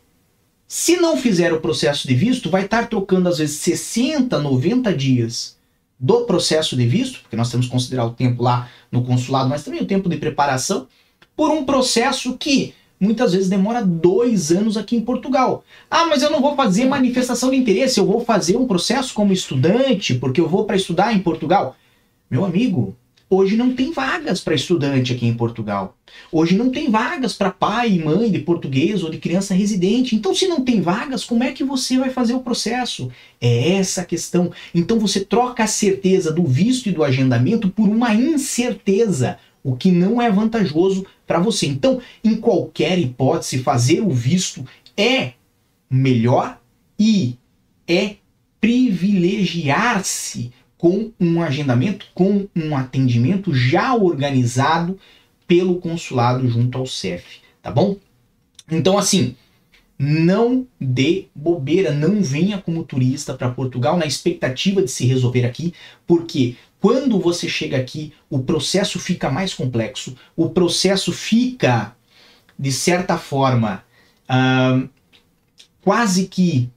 se 0.67 0.97
não 0.97 1.17
fizer 1.17 1.53
o 1.53 1.61
processo 1.61 2.07
de 2.09 2.15
visto, 2.15 2.51
vai 2.51 2.65
estar 2.65 2.89
trocando 2.89 3.29
às 3.29 3.39
vezes 3.39 3.59
60, 3.59 4.39
90 4.39 4.95
dias 4.95 5.58
do 5.99 6.25
processo 6.25 6.77
de 6.77 6.87
visto, 6.87 7.21
porque 7.21 7.37
nós 7.37 7.51
temos 7.51 7.67
que 7.67 7.73
considerar 7.73 8.07
o 8.07 8.13
tempo 8.13 8.43
lá 8.43 8.69
no 8.91 9.03
consulado, 9.03 9.49
mas 9.49 9.65
também 9.65 9.81
o 9.81 9.87
tempo 9.87 10.09
de 10.09 10.17
preparação, 10.17 10.87
por 11.37 11.51
um 11.51 11.65
processo 11.65 12.37
que 12.37 12.75
muitas 13.01 13.33
vezes 13.33 13.49
demora 13.49 13.85
dois 13.85 14.51
anos 14.51 14.77
aqui 14.77 14.97
em 14.97 15.01
Portugal. 15.01 15.65
Ah, 15.91 16.07
mas 16.07 16.23
eu 16.23 16.31
não 16.31 16.41
vou 16.41 16.57
fazer 16.57 16.85
manifestação 16.87 17.51
de 17.51 17.57
interesse, 17.57 17.99
eu 17.99 18.07
vou 18.07 18.25
fazer 18.25 18.57
um 18.57 18.67
processo 18.67 19.15
como 19.15 19.33
estudante, 19.33 20.15
porque 20.15 20.41
eu 20.41 20.49
vou 20.49 20.65
para 20.65 20.77
estudar 20.77 21.13
em 21.13 21.21
Portugal. 21.21 21.77
Meu 22.31 22.45
amigo, 22.45 22.97
Hoje 23.31 23.59
não 23.59 23.75
tem 23.75 23.93
vagas 23.93 24.41
para 24.41 24.55
estudante 24.55 25.13
aqui 25.13 25.27
em 25.27 25.35
Portugal. 25.35 25.95
Hoje 26.33 26.57
não 26.57 26.71
tem 26.71 26.91
vagas 26.91 27.35
para 27.35 27.51
pai 27.51 27.93
e 27.93 28.03
mãe 28.03 28.31
de 28.31 28.39
português 28.39 29.03
ou 29.03 29.11
de 29.11 29.19
criança 29.19 29.53
residente. 29.53 30.17
Então, 30.17 30.35
se 30.35 30.49
não 30.49 30.65
tem 30.65 30.81
vagas, 30.81 31.25
como 31.25 31.45
é 31.45 31.53
que 31.53 31.63
você 31.63 31.99
vai 31.99 32.09
fazer 32.09 32.33
o 32.33 32.41
processo? 32.41 33.13
É 33.39 33.75
essa 33.75 34.01
a 34.01 34.05
questão. 34.07 34.51
Então, 34.75 34.99
você 34.99 35.23
troca 35.23 35.63
a 35.63 35.67
certeza 35.67 36.33
do 36.33 36.43
visto 36.45 36.89
e 36.89 36.93
do 36.93 37.05
agendamento 37.05 37.69
por 37.69 37.87
uma 37.87 38.15
incerteza, 38.15 39.39
o 39.63 39.77
que 39.77 39.91
não 39.91 40.23
é 40.23 40.31
vantajoso 40.31 41.05
para 41.27 41.39
você. 41.39 41.67
Então, 41.67 42.01
em 42.25 42.35
qualquer 42.37 42.99
hipótese, 42.99 43.59
fazer 43.59 44.01
o 44.01 44.09
visto 44.09 44.65
é 44.97 45.33
melhor 45.91 46.59
e 46.99 47.37
é 47.87 48.17
privilegiar-se 48.59 50.51
com 50.79 51.13
um 51.21 51.43
agendamento, 51.43 52.07
com 52.15 52.49
um 52.55 52.77
atendimento 52.77 53.53
já 53.53 53.95
organizado 53.95 54.99
pelo 55.47 55.81
consulado 55.81 56.49
junto 56.49 56.79
ao 56.79 56.87
CEF, 56.87 57.41
tá 57.61 57.71
bom? 57.71 57.97
Então, 58.71 58.97
assim, 58.97 59.35
não 59.99 60.67
dê 60.81 61.27
bobeira, 61.35 61.93
não 61.93 62.23
venha 62.23 62.59
como 62.59 62.85
turista 62.85 63.35
para 63.35 63.51
Portugal 63.51 63.97
na 63.97 64.07
expectativa 64.07 64.81
de 64.81 64.91
se 64.91 65.05
resolver 65.05 65.45
aqui, 65.45 65.75
porque 66.07 66.55
quando 66.81 67.19
você 67.19 67.49
chega 67.49 67.77
aqui, 67.77 68.13
o 68.31 68.39
processo 68.39 69.01
fica 69.01 69.29
mais 69.29 69.53
complexo, 69.53 70.15
o 70.37 70.51
processo 70.51 71.13
fica, 71.13 71.97
de 72.57 72.71
certa 72.71 73.19
forma, 73.19 73.83
uh, 74.31 74.89
quase 75.83 76.29
que 76.29 76.71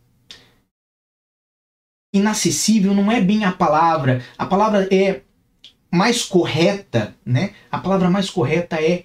inacessível 2.13 2.93
não 2.93 3.11
é 3.11 3.21
bem 3.21 3.45
a 3.45 3.51
palavra. 3.51 4.23
A 4.37 4.45
palavra 4.45 4.87
é 4.91 5.21
mais 5.91 6.23
correta, 6.23 7.15
né? 7.25 7.51
A 7.71 7.77
palavra 7.77 8.09
mais 8.09 8.29
correta 8.29 8.81
é 8.81 9.03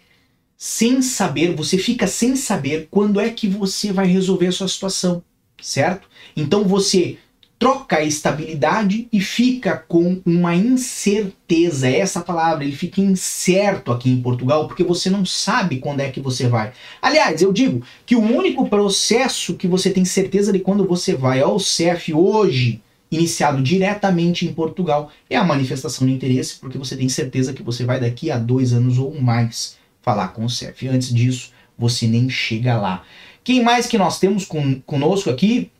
sem 0.57 1.03
saber, 1.03 1.55
você 1.55 1.77
fica 1.77 2.07
sem 2.07 2.35
saber 2.35 2.89
quando 2.91 3.21
é 3.21 3.29
que 3.29 3.47
você 3.47 3.93
vai 3.93 4.07
resolver 4.07 4.47
a 4.47 4.53
sua 4.53 4.69
situação, 4.69 5.23
certo? 5.61 6.09
Então 6.35 6.65
você 6.65 7.19
troca 7.59 7.97
a 7.97 8.05
estabilidade 8.05 9.09
e 9.13 9.21
fica 9.21 9.77
com 9.77 10.21
uma 10.25 10.55
incerteza. 10.55 11.89
É 11.89 12.01
essa 12.01 12.21
palavra, 12.21 12.65
ele 12.65 12.77
fica 12.77 13.01
incerto 13.01 13.93
aqui 13.93 14.11
em 14.11 14.21
Portugal 14.21 14.67
porque 14.67 14.85
você 14.85 15.11
não 15.11 15.25
sabe 15.25 15.79
quando 15.79 16.01
é 16.01 16.11
que 16.11 16.21
você 16.21 16.49
vai. 16.49 16.73
Aliás, 17.01 17.43
eu 17.43 17.53
digo 17.53 17.83
que 18.05 18.17
o 18.17 18.23
único 18.23 18.69
processo 18.69 19.55
que 19.55 19.67
você 19.67 19.91
tem 19.91 20.05
certeza 20.05 20.53
de 20.53 20.61
quando 20.61 20.87
você 20.87 21.15
vai 21.15 21.41
ao 21.41 21.59
CEF 21.59 22.13
hoje 22.15 22.83
iniciado 23.11 23.63
diretamente 23.63 24.47
em 24.47 24.53
Portugal, 24.53 25.11
é 25.31 25.37
a 25.37 25.45
manifestação 25.45 26.07
de 26.07 26.13
interesse, 26.13 26.57
porque 26.57 26.79
você 26.79 26.97
tem 26.97 27.09
certeza 27.09 27.53
que 27.53 27.63
você 27.63 27.85
vai 27.85 28.01
daqui 28.01 28.31
a 28.31 28.39
dois 28.39 28.73
anos 28.73 28.99
ou 28.99 29.21
mais 29.21 29.77
falar 30.03 30.29
com 30.29 30.45
o 30.45 30.51
CEF. 30.51 30.89
Antes 30.89 31.13
disso, 31.13 31.51
você 31.79 32.07
nem 32.07 32.29
chega 32.29 32.77
lá. 32.77 33.05
Quem 33.45 33.63
mais 33.63 33.87
que 33.87 33.99
nós 33.99 34.19
temos 34.19 34.45
conosco 34.85 35.31
aqui? 35.31 35.71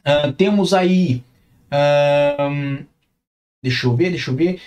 Uh, 0.00 0.32
temos 0.32 0.74
aí. 0.74 1.22
Uh, 1.70 2.84
deixa 3.62 3.86
eu 3.86 3.94
ver, 3.94 4.10
deixa 4.10 4.30
eu 4.30 4.34
ver. 4.34 4.60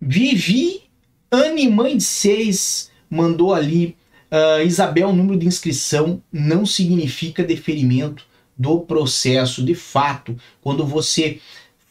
Vivi 0.00 0.82
Anne 1.30 1.68
Mãe 1.68 1.96
de 1.96 2.04
Seis 2.04 2.90
mandou 3.08 3.54
ali. 3.54 3.96
Uh, 4.30 4.66
Isabel, 4.66 5.12
número 5.12 5.38
de 5.38 5.46
inscrição 5.46 6.20
não 6.32 6.66
significa 6.66 7.44
deferimento 7.44 8.26
do 8.56 8.80
processo 8.80 9.62
de 9.62 9.74
fato, 9.74 10.36
quando 10.62 10.86
você 10.86 11.40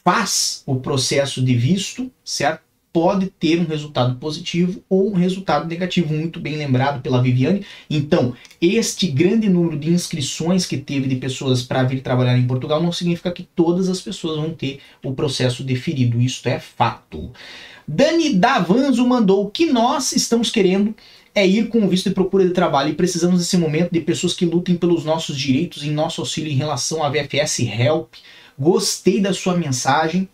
faz 0.03 0.63
o 0.65 0.75
processo 0.75 1.41
de 1.41 1.55
visto, 1.55 2.12
certo? 2.24 2.62
Pode 2.91 3.25
ter 3.25 3.60
um 3.60 3.65
resultado 3.65 4.20
positivo 4.20 4.84
ou 4.88 5.10
um 5.10 5.15
resultado 5.15 5.67
negativo, 5.67 6.13
muito 6.13 6.39
bem 6.39 6.58
lembrado 6.58 7.01
pela 7.01 7.24
Viviane. 7.24 7.65
Então, 7.89 8.36
este 8.62 9.08
grande 9.08 9.50
número 9.50 9.79
de 9.79 9.89
inscrições 9.89 10.67
que 10.67 10.77
teve 10.77 11.08
de 11.08 11.15
pessoas 11.15 11.63
para 11.63 11.82
vir 11.82 12.03
trabalhar 12.03 12.38
em 12.38 12.46
Portugal 12.46 12.84
não 12.84 12.91
significa 12.91 13.32
que 13.32 13.48
todas 13.55 13.89
as 13.89 14.00
pessoas 14.00 14.38
vão 14.38 14.51
ter 14.51 14.79
o 15.03 15.12
processo 15.12 15.63
deferido. 15.63 16.22
Isso 16.22 16.48
é 16.48 16.60
fato. 16.60 17.32
Dani 17.88 18.36
Davanzo 18.36 19.08
mandou 19.08 19.50
que 19.50 19.65
nós 19.65 20.12
estamos 20.12 20.51
querendo 20.51 20.96
é 21.36 21.46
ir 21.46 21.68
com 21.68 21.84
o 21.84 21.90
visto 21.90 22.10
de 22.10 22.16
procura 22.16 22.46
de 22.46 22.54
trabalho 22.54 22.92
e 22.92 22.96
precisamos 22.96 23.40
nesse 23.40 23.58
momento 23.58 23.92
de 23.92 24.02
pessoas 24.02 24.34
que 24.34 24.46
lutem 24.46 24.75
pelos 24.75 25.04
nossos 25.04 25.38
direitos 25.38 25.84
em 25.84 25.92
nosso 25.92 26.22
auxílio 26.22 26.52
em 26.52 26.56
relação 26.56 27.04
à 27.04 27.10
VFS 27.10 27.60
Help. 27.60 28.13
Gostei 28.58 29.20
da 29.20 29.34
sua 29.34 29.58
mensagem 29.58 30.30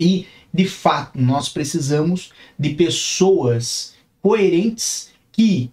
e, 0.00 0.26
de 0.52 0.66
fato, 0.66 1.20
nós 1.20 1.48
precisamos 1.48 2.32
de 2.58 2.70
pessoas 2.70 3.94
coerentes 4.22 5.10
que 5.30 5.70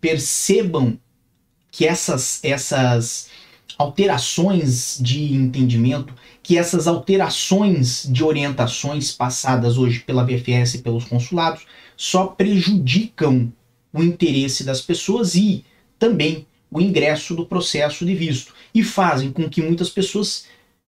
percebam 0.00 0.98
que 1.70 1.86
essas, 1.86 2.40
essas 2.42 3.28
alterações 3.78 4.98
de 5.00 5.32
entendimento, 5.34 6.14
que 6.42 6.58
essas 6.58 6.86
alterações 6.86 8.06
de 8.10 8.24
orientações 8.24 9.12
passadas 9.12 9.78
hoje 9.78 10.00
pela 10.00 10.24
VFS 10.24 10.74
e 10.74 10.78
pelos 10.78 11.04
consulados 11.04 11.66
só 11.96 12.26
prejudicam 12.26 13.52
o 13.96 14.02
interesse 14.02 14.62
das 14.62 14.80
pessoas 14.80 15.34
e 15.34 15.64
também 15.98 16.46
o 16.70 16.80
ingresso 16.80 17.34
do 17.34 17.46
processo 17.46 18.04
de 18.04 18.14
visto 18.14 18.52
e 18.74 18.82
fazem 18.82 19.32
com 19.32 19.48
que 19.48 19.62
muitas 19.62 19.88
pessoas 19.88 20.46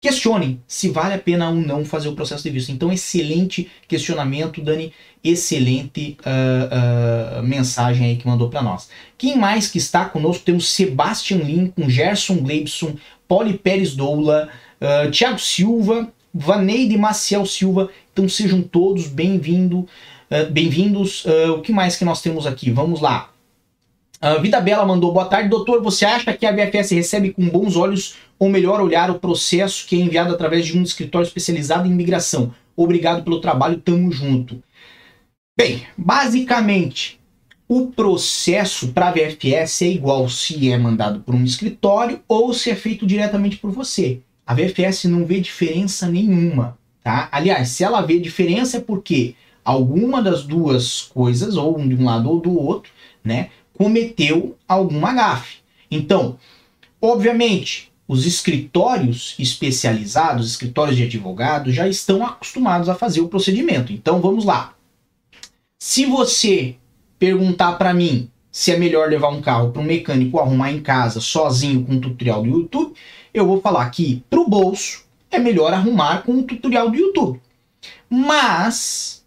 questionem 0.00 0.61
se 0.67 0.88
vale 0.88 1.14
a 1.14 1.19
pena 1.19 1.49
ou 1.49 1.55
não 1.55 1.85
fazer 1.85 2.09
o 2.09 2.14
processo 2.14 2.43
de 2.45 2.50
visto. 2.50 2.71
Então, 2.71 2.93
excelente 2.93 3.71
questionamento, 3.87 4.61
Dani, 4.61 4.93
excelente 5.23 6.17
uh, 6.21 7.40
uh, 7.40 7.43
mensagem 7.43 8.07
aí 8.07 8.17
que 8.17 8.26
mandou 8.26 8.49
para 8.49 8.62
nós. 8.62 8.88
Quem 9.17 9.37
mais 9.37 9.69
que 9.69 9.78
está 9.78 10.05
conosco? 10.05 10.45
Temos 10.45 10.69
Sebastian 10.69 11.38
Lincoln, 11.38 11.88
Gerson 11.88 12.37
Gleibson, 12.37 12.97
Poli 13.26 13.59
Pérez 13.59 13.95
Doula, 13.95 14.49
uh, 14.81 15.11
Thiago 15.11 15.38
Silva, 15.38 16.12
Vaneide 16.33 16.97
Maciel 16.97 17.45
Silva. 17.45 17.90
Então, 18.12 18.28
sejam 18.28 18.62
todos 18.62 19.09
bem-vindos. 19.09 19.85
Eh, 20.30 20.44
bem-vindos. 20.44 21.25
Uh, 21.25 21.52
o 21.52 21.62
que 21.62 21.73
mais 21.73 21.97
que 21.97 22.04
nós 22.04 22.20
temos 22.20 22.47
aqui? 22.47 22.70
Vamos 22.70 23.00
lá. 23.00 23.30
Uh, 24.23 24.42
Vida 24.42 24.61
Bela 24.61 24.85
mandou 24.85 25.11
boa 25.11 25.25
tarde, 25.25 25.49
doutor. 25.49 25.82
Você 25.82 26.04
acha 26.04 26.35
que 26.35 26.44
a 26.44 26.52
VFS 26.52 26.90
recebe 26.90 27.30
com 27.30 27.49
bons 27.49 27.76
olhos 27.76 28.16
ou 28.38 28.50
melhor 28.50 28.78
olhar 28.78 29.11
o 29.11 29.18
processo 29.18 29.87
que 29.87 29.97
é 29.97 30.04
enviado 30.04 30.35
através 30.35 30.66
de 30.66 30.76
um 30.76 30.82
escritório 30.82 31.26
especializado 31.26 31.88
em 31.88 31.92
imigração? 31.92 32.52
Obrigado 32.76 33.25
pelo 33.25 33.40
trabalho, 33.40 33.78
tamo 33.78 34.12
junto. 34.12 34.62
Bem, 35.58 35.87
basicamente, 35.97 37.18
o 37.66 37.87
processo 37.87 38.88
para 38.88 39.08
a 39.08 39.12
VFS 39.12 39.82
é 39.82 39.88
igual 39.88 40.28
se 40.28 40.70
é 40.70 40.76
mandado 40.76 41.20
por 41.20 41.35
um 41.35 41.42
escritório 41.42 42.20
ou 42.28 42.52
se 42.52 42.70
é 42.70 42.76
feito 42.76 43.06
diretamente 43.06 43.56
por 43.56 43.70
você. 43.70 44.20
A 44.47 44.54
VFS 44.54 45.04
não 45.04 45.25
vê 45.25 45.40
diferença 45.40 46.06
nenhuma, 46.06 46.78
tá? 47.02 47.28
Aliás, 47.32 47.70
se 47.70 47.82
ela 47.82 48.02
vê 48.02 48.18
diferença 48.18 48.76
é 48.76 48.80
porque 48.80 49.35
alguma 49.68 50.22
das 50.22 50.44
duas 50.44 51.02
coisas, 51.02 51.58
ou 51.58 51.78
de 51.87 51.94
um 51.94 52.06
lado 52.06 52.30
ou 52.30 52.40
do 52.40 52.58
outro, 52.58 52.90
né, 53.22 53.50
cometeu 53.75 54.56
alguma 54.66 55.12
gafe. 55.12 55.58
Então, 55.90 56.38
obviamente, 57.02 57.92
os 58.08 58.25
escritórios 58.25 59.34
especializados, 59.38 60.48
escritórios 60.48 60.96
de 60.96 61.02
advogados, 61.02 61.75
já 61.75 61.87
estão 61.87 62.25
acostumados 62.25 62.88
a 62.88 62.94
fazer 62.94 63.20
o 63.20 63.28
procedimento. 63.28 63.92
Então 63.92 64.22
vamos 64.22 64.46
lá. 64.46 64.72
Se 65.78 66.06
você 66.06 66.75
perguntar 67.18 67.75
para 67.75 67.92
mim 67.92 68.30
se 68.50 68.72
é 68.72 68.76
melhor 68.78 69.10
levar 69.10 69.28
um 69.28 69.42
carro 69.42 69.70
para 69.70 69.82
um 69.82 69.84
mecânico 69.84 70.38
arrumar 70.38 70.72
em 70.72 70.80
casa 70.80 71.20
sozinho 71.20 71.84
com 71.84 71.92
um 71.92 72.00
tutorial 72.00 72.42
do 72.42 72.48
YouTube, 72.48 72.94
eu 73.34 73.46
vou 73.46 73.60
falar 73.60 73.90
que 73.90 74.25
para 74.30 74.40
o 74.40 74.48
bolso 74.48 75.04
é 75.30 75.38
melhor 75.38 75.75
arrumar 75.75 76.22
com 76.22 76.32
um 76.32 76.42
tutorial 76.42 76.90
do 76.90 76.96
YouTube. 76.96 77.38
Mas 78.08 79.17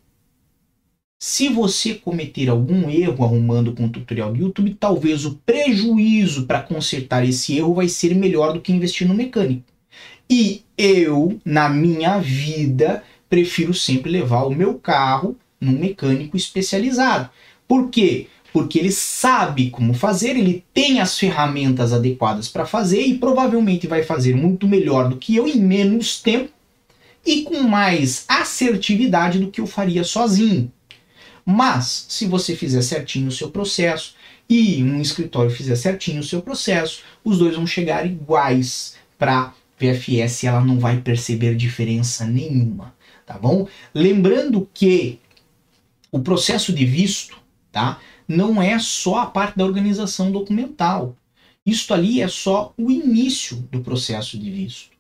se 1.24 1.50
você 1.50 1.94
cometer 1.94 2.50
algum 2.50 2.90
erro 2.90 3.24
arrumando 3.24 3.74
com 3.74 3.86
o 3.86 3.90
tutorial 3.90 4.34
do 4.34 4.40
YouTube, 4.40 4.76
talvez 4.80 5.24
o 5.24 5.36
prejuízo 5.46 6.48
para 6.48 6.64
consertar 6.64 7.24
esse 7.24 7.56
erro 7.56 7.76
vai 7.76 7.88
ser 7.88 8.16
melhor 8.16 8.54
do 8.54 8.60
que 8.60 8.72
investir 8.74 9.08
no 9.08 9.14
mecânico. 9.14 9.62
E 10.28 10.64
eu, 10.76 11.40
na 11.46 11.70
minha 11.70 12.18
vida, 12.18 13.04
prefiro 13.30 13.72
sempre 13.72 14.10
levar 14.10 14.46
o 14.46 14.56
meu 14.56 14.80
carro 14.80 15.38
num 15.60 15.78
mecânico 15.78 16.36
especializado. 16.36 17.30
Por 17.68 17.92
quê? 17.92 18.26
Porque 18.52 18.80
ele 18.80 18.92
sabe 18.92 19.70
como 19.70 19.94
fazer, 19.94 20.36
ele 20.36 20.66
tem 20.74 21.02
as 21.02 21.20
ferramentas 21.20 21.94
adequadas 21.94 22.48
para 22.48 22.66
fazer 22.66 23.02
e 23.02 23.20
provavelmente 23.20 23.86
vai 23.86 24.02
fazer 24.02 24.36
muito 24.36 24.68
melhor 24.68 25.08
do 25.08 25.18
que 25.18 25.36
eu 25.36 25.48
em 25.48 25.60
menos 25.60 26.20
tempo 26.20 26.50
e 27.24 27.44
com 27.44 27.62
mais 27.62 28.26
assertividade 28.28 29.38
do 29.38 29.52
que 29.52 29.62
eu 29.62 29.68
faria 29.68 30.04
sozinho. 30.04 30.72
Mas, 31.46 32.06
se 32.10 32.26
você 32.26 32.56
fizer 32.56 32.82
certinho 32.82 33.28
o 33.28 33.32
seu 33.32 33.50
processo 33.50 34.16
e 34.50 34.84
um 34.84 35.02
escritório 35.02 35.50
fizer 35.50 35.76
certinho 35.76 36.22
o 36.22 36.26
seu 36.26 36.42
processo, 36.42 37.02
os 37.24 37.38
dois 37.38 37.56
vão 37.56 37.66
chegar 37.66 38.06
iguais 38.06 38.96
para 39.18 39.54
VFS, 39.80 40.44
ela 40.44 40.62
não 40.62 40.80
vai 40.80 41.02
perceber 41.02 41.56
diferença 41.56 42.26
nenhuma, 42.26 42.94
tá 43.26 43.38
bom? 43.38 43.68
Lembrando 43.94 44.70
que 44.74 45.20
o 46.12 46.20
processo 46.20 46.72
de 46.72 46.86
visto, 46.86 47.38
tá? 47.72 48.00
Não 48.28 48.62
é 48.62 48.78
só 48.78 49.20
a 49.20 49.26
parte 49.26 49.58
da 49.58 49.66
organização 49.66 50.32
documental. 50.32 51.16
Isto 51.66 51.94
ali 51.94 52.22
é 52.22 52.28
só 52.28 52.74
o 52.78 52.92
início 52.92 53.58
do 53.72 53.82
processo 53.82 54.38
de 54.38 54.50
visto. 54.50 54.91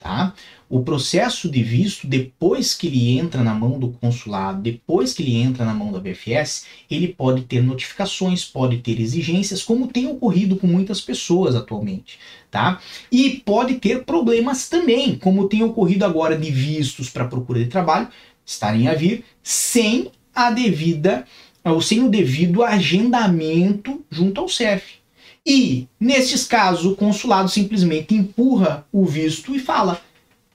Tá? 0.00 0.32
O 0.66 0.82
processo 0.82 1.50
de 1.50 1.62
visto, 1.62 2.06
depois 2.06 2.72
que 2.72 2.86
ele 2.86 3.18
entra 3.18 3.44
na 3.44 3.52
mão 3.52 3.78
do 3.78 3.90
consulado, 3.90 4.62
depois 4.62 5.12
que 5.12 5.22
ele 5.22 5.36
entra 5.36 5.62
na 5.62 5.74
mão 5.74 5.92
da 5.92 6.00
BFS, 6.00 6.64
ele 6.90 7.08
pode 7.08 7.42
ter 7.42 7.62
notificações, 7.62 8.42
pode 8.42 8.78
ter 8.78 8.98
exigências, 8.98 9.62
como 9.62 9.88
tem 9.88 10.06
ocorrido 10.06 10.56
com 10.56 10.66
muitas 10.66 11.02
pessoas 11.02 11.54
atualmente. 11.54 12.18
Tá? 12.50 12.80
E 13.12 13.42
pode 13.44 13.74
ter 13.74 14.04
problemas 14.04 14.70
também, 14.70 15.18
como 15.18 15.48
tem 15.48 15.62
ocorrido 15.62 16.06
agora 16.06 16.34
de 16.34 16.50
vistos 16.50 17.10
para 17.10 17.28
procura 17.28 17.62
de 17.62 17.66
trabalho 17.66 18.08
estarem 18.44 18.88
a 18.88 18.94
vir 18.94 19.22
sem 19.42 20.10
a 20.34 20.50
devida 20.50 21.26
ou 21.62 21.82
sem 21.82 22.02
o 22.02 22.08
devido 22.08 22.64
agendamento 22.64 24.02
junto 24.10 24.40
ao 24.40 24.48
CEF. 24.48 24.99
E, 25.46 25.88
nesses 25.98 26.46
casos, 26.46 26.84
o 26.84 26.94
consulado 26.94 27.48
simplesmente 27.48 28.14
empurra 28.14 28.86
o 28.92 29.04
visto 29.06 29.54
e 29.54 29.58
fala: 29.58 30.00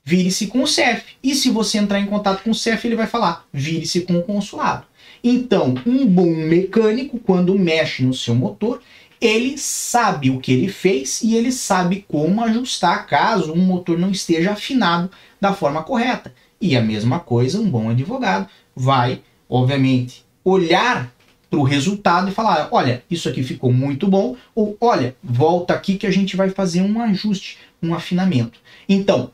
vire-se 0.03 0.47
com 0.47 0.61
o 0.61 0.67
CEF. 0.67 1.03
E 1.23 1.33
se 1.33 1.49
você 1.49 1.77
entrar 1.77 1.99
em 1.99 2.05
contato 2.05 2.43
com 2.43 2.51
o 2.51 2.55
CEF, 2.55 2.85
ele 2.85 2.95
vai 2.95 3.07
falar: 3.07 3.45
vire-se 3.51 4.01
com 4.01 4.19
o 4.19 4.23
consulado. 4.23 4.85
Então, 5.23 5.73
um 5.85 6.05
bom 6.05 6.35
mecânico, 6.35 7.19
quando 7.19 7.57
mexe 7.57 8.03
no 8.03 8.13
seu 8.13 8.35
motor, 8.35 8.79
ele 9.19 9.57
sabe 9.57 10.29
o 10.29 10.39
que 10.39 10.51
ele 10.51 10.67
fez 10.67 11.21
e 11.23 11.35
ele 11.35 11.51
sabe 11.51 12.05
como 12.07 12.43
ajustar 12.43 13.07
caso 13.07 13.53
um 13.53 13.65
motor 13.65 13.97
não 13.97 14.11
esteja 14.11 14.51
afinado 14.51 15.09
da 15.41 15.53
forma 15.53 15.81
correta. 15.81 16.33
E 16.61 16.77
a 16.77 16.81
mesma 16.81 17.19
coisa, 17.19 17.59
um 17.59 17.69
bom 17.69 17.89
advogado 17.89 18.47
vai, 18.75 19.21
obviamente, 19.49 20.23
olhar 20.43 21.11
para 21.55 21.61
o 21.61 21.63
resultado 21.63 22.29
e 22.29 22.33
falar: 22.33 22.67
olha, 22.71 23.01
isso 23.09 23.29
aqui 23.29 23.41
ficou 23.41 23.71
muito 23.71 24.07
bom, 24.07 24.35
ou 24.53 24.77
olha, 24.81 25.15
volta 25.23 25.73
aqui 25.73 25.95
que 25.95 26.05
a 26.05 26.11
gente 26.11 26.35
vai 26.35 26.49
fazer 26.49 26.81
um 26.81 27.01
ajuste, 27.01 27.57
um 27.81 27.93
afinamento. 27.93 28.59
Então, 28.89 29.31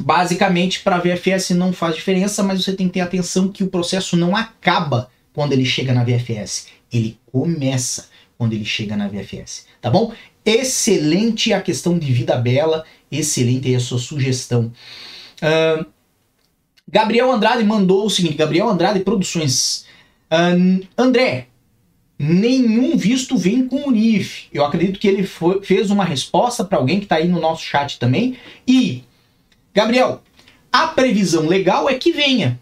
basicamente, 0.00 0.80
para 0.80 0.98
VFS 0.98 1.50
não 1.50 1.72
faz 1.72 1.94
diferença, 1.94 2.42
mas 2.42 2.64
você 2.64 2.72
tem 2.72 2.86
que 2.86 2.94
ter 2.94 3.00
atenção 3.00 3.48
que 3.48 3.62
o 3.62 3.68
processo 3.68 4.16
não 4.16 4.34
acaba 4.34 5.10
quando 5.34 5.52
ele 5.52 5.66
chega 5.66 5.92
na 5.92 6.02
VFS, 6.02 6.68
ele 6.90 7.18
começa 7.30 8.06
quando 8.38 8.54
ele 8.54 8.64
chega 8.64 8.96
na 8.96 9.08
VFS, 9.08 9.66
tá 9.80 9.90
bom? 9.90 10.12
Excelente 10.44 11.52
a 11.52 11.60
questão 11.60 11.98
de 11.98 12.12
vida 12.12 12.36
bela, 12.36 12.84
excelente 13.10 13.68
aí 13.68 13.74
a 13.74 13.80
sua 13.80 13.98
sugestão. 13.98 14.72
Uh, 15.42 15.84
Gabriel 16.88 17.30
Andrade 17.30 17.64
mandou 17.64 18.06
o 18.06 18.10
seguinte: 18.10 18.34
Gabriel 18.34 18.68
Andrade 18.68 19.00
Produções 19.00 19.83
André, 20.96 21.48
nenhum 22.18 22.96
visto 22.96 23.36
vem 23.36 23.66
com 23.66 23.88
o 23.88 23.90
NIF. 23.90 24.46
Eu 24.52 24.64
acredito 24.64 24.98
que 24.98 25.08
ele 25.08 25.24
foi, 25.24 25.62
fez 25.62 25.90
uma 25.90 26.04
resposta 26.04 26.64
para 26.64 26.78
alguém 26.78 26.98
que 26.98 27.04
está 27.04 27.16
aí 27.16 27.28
no 27.28 27.40
nosso 27.40 27.62
chat 27.62 27.98
também. 27.98 28.36
E, 28.66 29.02
Gabriel, 29.74 30.22
a 30.72 30.88
previsão 30.88 31.46
legal 31.46 31.88
é 31.88 31.94
que 31.94 32.12
venha. 32.12 32.60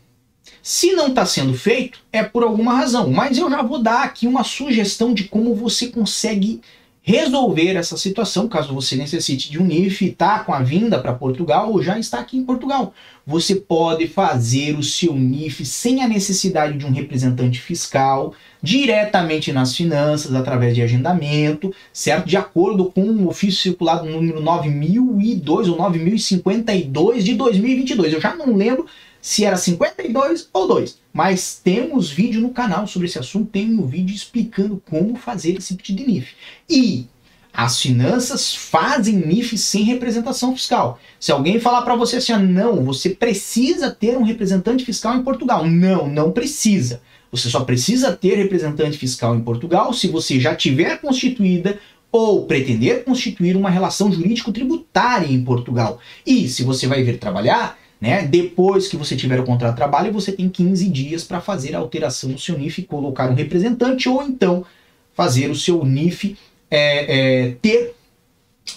Se 0.62 0.92
não 0.92 1.08
está 1.08 1.26
sendo 1.26 1.54
feito, 1.54 1.98
é 2.12 2.22
por 2.22 2.42
alguma 2.42 2.74
razão. 2.74 3.11
Mas 3.11 3.38
eu 3.38 3.50
já 3.50 3.62
vou 3.62 3.82
dar 3.82 4.04
aqui 4.04 4.26
uma 4.26 4.44
sugestão 4.44 5.12
de 5.12 5.24
como 5.24 5.54
você 5.54 5.88
consegue 5.88 6.61
resolver 7.02 7.74
essa 7.74 7.96
situação, 7.96 8.48
caso 8.48 8.72
você 8.72 8.94
necessite 8.94 9.50
de 9.50 9.60
um 9.60 9.66
NIF, 9.66 10.06
está 10.06 10.38
com 10.38 10.54
a 10.54 10.62
vinda 10.62 11.00
para 11.00 11.12
Portugal 11.12 11.72
ou 11.72 11.82
já 11.82 11.98
está 11.98 12.20
aqui 12.20 12.38
em 12.38 12.44
Portugal. 12.44 12.94
Você 13.26 13.56
pode 13.56 14.06
fazer 14.06 14.78
o 14.78 14.82
seu 14.82 15.12
NIF 15.14 15.64
sem 15.66 16.02
a 16.02 16.08
necessidade 16.08 16.78
de 16.78 16.86
um 16.86 16.92
representante 16.92 17.60
fiscal, 17.60 18.34
diretamente 18.62 19.52
nas 19.52 19.76
finanças, 19.76 20.32
através 20.32 20.76
de 20.76 20.82
agendamento, 20.82 21.74
certo? 21.92 22.28
De 22.28 22.36
acordo 22.36 22.84
com 22.84 23.02
o 23.02 23.28
ofício 23.28 23.60
circulado 23.60 24.08
número 24.08 24.40
9002 24.40 25.68
ou 25.68 25.76
9052 25.76 27.24
de 27.24 27.34
2022. 27.34 28.12
Eu 28.12 28.20
já 28.20 28.34
não 28.36 28.54
lembro 28.54 28.86
se 29.20 29.44
era 29.44 29.56
52 29.56 30.48
ou 30.52 30.68
2. 30.68 31.01
Mas 31.12 31.61
temos 31.62 32.11
vídeo 32.11 32.40
no 32.40 32.51
canal 32.51 32.87
sobre 32.87 33.07
esse 33.07 33.18
assunto, 33.18 33.51
tem 33.51 33.79
um 33.79 33.87
vídeo 33.87 34.14
explicando 34.14 34.83
como 34.88 35.16
fazer 35.16 35.57
esse 35.59 35.77
tipo 35.77 35.96
de 35.96 36.07
NIF. 36.07 36.35
E 36.68 37.07
as 37.53 37.81
finanças 37.81 38.55
fazem 38.55 39.14
NIF 39.14 39.59
sem 39.59 39.83
representação 39.83 40.55
fiscal. 40.57 40.98
Se 41.20 41.31
alguém 41.31 41.61
falar 41.61 41.83
para 41.83 41.94
você 41.94 42.16
assim, 42.16 42.33
ah, 42.33 42.38
não, 42.38 42.83
você 42.83 43.11
precisa 43.11 43.90
ter 43.90 44.16
um 44.16 44.22
representante 44.22 44.85
fiscal 44.85 45.14
em 45.14 45.22
Portugal. 45.22 45.66
Não, 45.66 46.09
não 46.09 46.33
precisa. 46.33 47.03
Você 47.31 47.51
só 47.51 47.61
precisa 47.61 48.12
ter 48.12 48.37
representante 48.37 48.96
fiscal 48.96 49.37
em 49.37 49.40
Portugal 49.40 49.92
se 49.92 50.09
você 50.09 50.40
já 50.40 50.55
tiver 50.55 50.98
constituída 50.98 51.79
ou 52.11 52.44
pretender 52.44 53.05
constituir 53.05 53.57
uma 53.57 53.70
relação 53.70 54.12
jurídico-tributária 54.12 55.27
em 55.27 55.42
Portugal. 55.42 55.98
E 56.27 56.48
se 56.48 56.62
você 56.62 56.87
vai 56.87 57.03
vir 57.03 57.18
trabalhar, 57.18 57.79
né? 58.02 58.26
Depois 58.26 58.88
que 58.88 58.96
você 58.96 59.14
tiver 59.14 59.38
o 59.38 59.44
contrato 59.44 59.74
de 59.74 59.76
trabalho, 59.76 60.12
você 60.12 60.32
tem 60.32 60.48
15 60.48 60.88
dias 60.88 61.22
para 61.22 61.40
fazer 61.40 61.76
a 61.76 61.78
alteração 61.78 62.30
no 62.30 62.38
seu 62.38 62.58
NIF, 62.58 62.82
colocar 62.82 63.30
um 63.30 63.34
representante 63.34 64.08
ou 64.08 64.24
então 64.24 64.66
fazer 65.14 65.48
o 65.48 65.54
seu 65.54 65.84
NIF 65.84 66.36
é, 66.68 67.46
é, 67.46 67.50
ter 67.62 67.91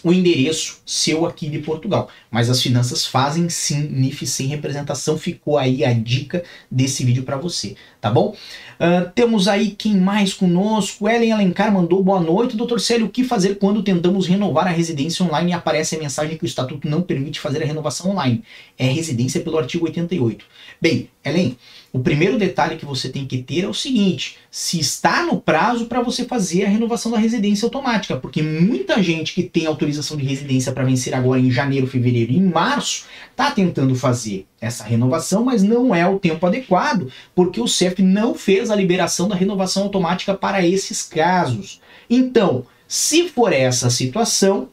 o 0.03 0.11
endereço 0.11 0.81
seu 0.85 1.25
aqui 1.25 1.49
de 1.49 1.59
Portugal. 1.59 2.09
Mas 2.29 2.49
as 2.49 2.61
finanças 2.61 3.05
fazem 3.05 3.49
sim 3.49 3.87
NIF 3.89 4.25
sem 4.25 4.47
representação. 4.47 5.17
Ficou 5.17 5.57
aí 5.57 5.83
a 5.83 5.93
dica 5.93 6.43
desse 6.69 7.03
vídeo 7.03 7.23
para 7.23 7.37
você, 7.37 7.75
tá 7.99 8.09
bom? 8.11 8.35
Uh, 8.75 9.09
temos 9.15 9.47
aí 9.47 9.71
quem 9.71 9.95
mais 9.95 10.33
conosco? 10.33 11.07
Ellen 11.07 11.31
Alencar 11.31 11.71
mandou 11.73 12.03
boa 12.03 12.19
noite. 12.19 12.57
Doutor 12.57 12.79
Célio, 12.79 13.05
o 13.05 13.09
que 13.09 13.23
fazer 13.23 13.55
quando 13.55 13.83
tentamos 13.83 14.27
renovar 14.27 14.67
a 14.67 14.71
residência 14.71 15.25
online 15.25 15.51
e 15.51 15.53
aparece 15.53 15.95
a 15.95 15.99
mensagem 15.99 16.37
que 16.37 16.43
o 16.43 16.45
estatuto 16.45 16.87
não 16.89 17.01
permite 17.01 17.39
fazer 17.39 17.63
a 17.63 17.65
renovação 17.65 18.11
online? 18.11 18.43
É 18.77 18.85
residência 18.85 19.41
pelo 19.41 19.57
artigo 19.57 19.85
88. 19.85 20.45
Bem, 20.81 21.09
Ellen, 21.23 21.57
o 21.95 21.99
primeiro 22.01 22.37
detalhe 22.37 22.75
que 22.75 22.85
você 22.85 23.07
tem 23.07 23.25
que 23.25 23.41
ter 23.41 23.63
é 23.63 23.69
o 23.69 23.73
seguinte: 23.73 24.35
se 24.51 24.77
está 24.77 25.23
no 25.23 25.39
prazo 25.39 25.85
para 25.85 26.01
você 26.01 26.25
fazer 26.25 26.65
a 26.65 26.67
renovação 26.67 27.09
da 27.09 27.17
residência 27.17 27.65
automática, 27.65 28.17
porque 28.17 28.43
muita 28.43 29.01
gente 29.01 29.33
que 29.33 29.41
tem 29.41 29.65
autorização 29.65 30.17
de 30.17 30.25
residência 30.25 30.73
para 30.73 30.83
vencer 30.83 31.15
agora 31.15 31.39
em 31.39 31.49
janeiro, 31.49 31.87
fevereiro 31.87 32.33
e 32.33 32.39
março 32.41 33.05
está 33.31 33.49
tentando 33.49 33.95
fazer 33.95 34.45
essa 34.59 34.83
renovação, 34.83 35.45
mas 35.45 35.63
não 35.63 35.95
é 35.95 36.05
o 36.05 36.19
tempo 36.19 36.45
adequado, 36.45 37.09
porque 37.33 37.61
o 37.61 37.67
CEF 37.67 38.03
não 38.03 38.35
fez 38.35 38.69
a 38.69 38.75
liberação 38.75 39.29
da 39.29 39.35
renovação 39.35 39.83
automática 39.83 40.33
para 40.33 40.67
esses 40.67 41.01
casos. 41.01 41.79
Então, 42.09 42.65
se 42.85 43.29
for 43.29 43.53
essa 43.53 43.89
situação, 43.89 44.67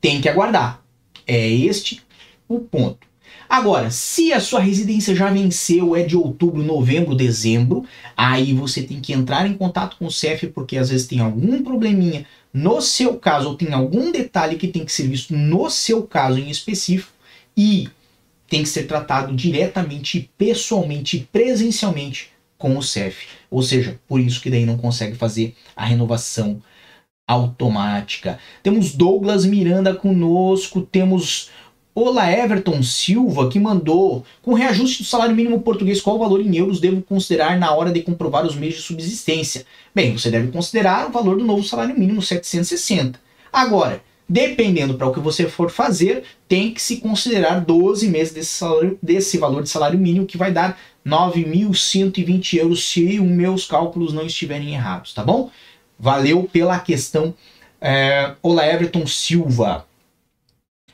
tem 0.00 0.20
que 0.20 0.28
aguardar. 0.28 0.80
É 1.26 1.48
este 1.48 2.00
o 2.48 2.60
ponto. 2.60 3.09
Agora, 3.50 3.90
se 3.90 4.32
a 4.32 4.38
sua 4.38 4.60
residência 4.60 5.12
já 5.12 5.28
venceu, 5.28 5.96
é 5.96 6.04
de 6.04 6.16
outubro, 6.16 6.62
novembro, 6.62 7.16
dezembro, 7.16 7.84
aí 8.16 8.52
você 8.52 8.80
tem 8.80 9.00
que 9.00 9.12
entrar 9.12 9.44
em 9.44 9.54
contato 9.54 9.96
com 9.96 10.06
o 10.06 10.10
CEF 10.10 10.46
porque 10.46 10.76
às 10.76 10.88
vezes 10.88 11.08
tem 11.08 11.18
algum 11.18 11.60
probleminha 11.60 12.24
no 12.54 12.80
seu 12.80 13.16
caso 13.16 13.48
ou 13.48 13.56
tem 13.56 13.72
algum 13.72 14.12
detalhe 14.12 14.54
que 14.54 14.68
tem 14.68 14.84
que 14.84 14.92
ser 14.92 15.08
visto 15.08 15.34
no 15.34 15.68
seu 15.68 16.04
caso 16.04 16.38
em 16.38 16.48
específico 16.48 17.10
e 17.56 17.88
tem 18.46 18.62
que 18.62 18.68
ser 18.68 18.84
tratado 18.84 19.34
diretamente, 19.34 20.30
pessoalmente, 20.38 21.28
presencialmente 21.32 22.30
com 22.56 22.78
o 22.78 22.82
CEF. 22.84 23.26
Ou 23.50 23.64
seja, 23.64 23.98
por 24.06 24.20
isso 24.20 24.40
que 24.40 24.48
daí 24.48 24.64
não 24.64 24.78
consegue 24.78 25.16
fazer 25.16 25.56
a 25.74 25.84
renovação 25.84 26.62
automática. 27.26 28.38
Temos 28.62 28.94
Douglas 28.94 29.44
Miranda 29.44 29.92
conosco, 29.92 30.82
temos 30.82 31.50
Olá 31.92 32.30
Everton 32.30 32.84
Silva 32.84 33.48
que 33.48 33.58
mandou 33.58 34.24
com 34.42 34.54
reajuste 34.54 35.02
do 35.02 35.08
salário 35.08 35.34
mínimo 35.34 35.60
português 35.60 36.00
qual 36.00 36.20
valor 36.20 36.40
em 36.40 36.56
euros 36.56 36.78
devo 36.78 37.02
considerar 37.02 37.58
na 37.58 37.74
hora 37.74 37.90
de 37.90 38.00
comprovar 38.00 38.46
os 38.46 38.54
meios 38.54 38.76
de 38.76 38.82
subsistência? 38.82 39.66
Bem, 39.92 40.16
você 40.16 40.30
deve 40.30 40.52
considerar 40.52 41.08
o 41.08 41.12
valor 41.12 41.36
do 41.36 41.44
novo 41.44 41.64
salário 41.64 41.98
mínimo 41.98 42.22
760. 42.22 43.18
Agora, 43.52 44.00
dependendo 44.28 44.94
para 44.94 45.08
o 45.08 45.12
que 45.12 45.18
você 45.18 45.48
for 45.48 45.68
fazer, 45.68 46.22
tem 46.46 46.72
que 46.72 46.80
se 46.80 46.98
considerar 46.98 47.60
12 47.60 48.06
meses 48.06 48.32
desse, 48.32 48.52
salário, 48.52 48.96
desse 49.02 49.36
valor 49.36 49.64
de 49.64 49.68
salário 49.68 49.98
mínimo 49.98 50.26
que 50.26 50.38
vai 50.38 50.52
dar 50.52 50.78
9.120 51.04 52.56
euros 52.56 52.84
se 52.84 53.18
os 53.18 53.26
meus 53.26 53.66
cálculos 53.66 54.12
não 54.12 54.24
estiverem 54.24 54.74
errados, 54.74 55.12
tá 55.12 55.24
bom? 55.24 55.50
Valeu 55.98 56.48
pela 56.52 56.78
questão. 56.78 57.34
É, 57.80 58.32
Olá 58.40 58.64
Everton 58.64 59.08
Silva. 59.08 59.89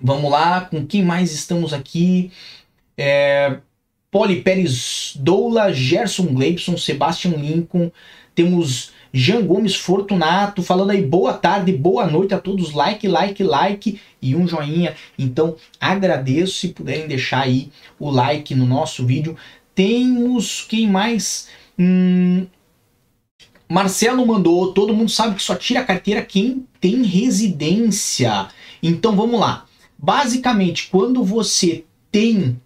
Vamos 0.01 0.31
lá, 0.31 0.63
com 0.63 0.87
quem 0.87 1.03
mais 1.03 1.33
estamos 1.33 1.73
aqui? 1.73 2.31
É, 2.97 3.59
Poli 4.11 4.43
Pérez 4.43 5.15
Doula, 5.17 5.73
Gerson 5.73 6.27
Gleibson, 6.27 6.77
Sebastian 6.77 7.33
Lincoln, 7.33 7.91
temos 8.35 8.93
Jean 9.13 9.47
Gomes 9.47 9.75
Fortunato 9.75 10.63
falando 10.63 10.91
aí 10.91 11.03
boa 11.03 11.33
tarde, 11.33 11.73
boa 11.73 12.07
noite 12.07 12.35
a 12.35 12.39
todos, 12.39 12.73
like, 12.73 13.09
like, 13.09 13.43
like 13.43 14.01
e 14.21 14.37
um 14.37 14.47
joinha. 14.47 14.95
Então 15.19 15.57
agradeço 15.81 16.55
se 16.55 16.69
puderem 16.69 17.09
deixar 17.09 17.43
aí 17.43 17.71
o 17.99 18.11
like 18.11 18.55
no 18.55 18.67
nosso 18.67 19.07
vídeo. 19.07 19.37
Temos 19.75 20.67
quem 20.69 20.87
mais? 20.87 21.49
Hum, 21.79 22.47
Marcelo 23.69 24.27
mandou, 24.27 24.73
todo 24.73 24.95
mundo 24.95 25.11
sabe 25.11 25.35
que 25.35 25.43
só 25.43 25.55
tira 25.55 25.81
a 25.81 25.85
carteira 25.85 26.23
quem 26.23 26.67
tem 26.81 27.03
residência. 27.03 28.49
Então 28.83 29.17
vamos 29.17 29.41
lá. 29.41 29.67
Basicamente, 29.99 30.89
quando 30.91 31.25
você 31.25 31.85
tem 32.11 32.61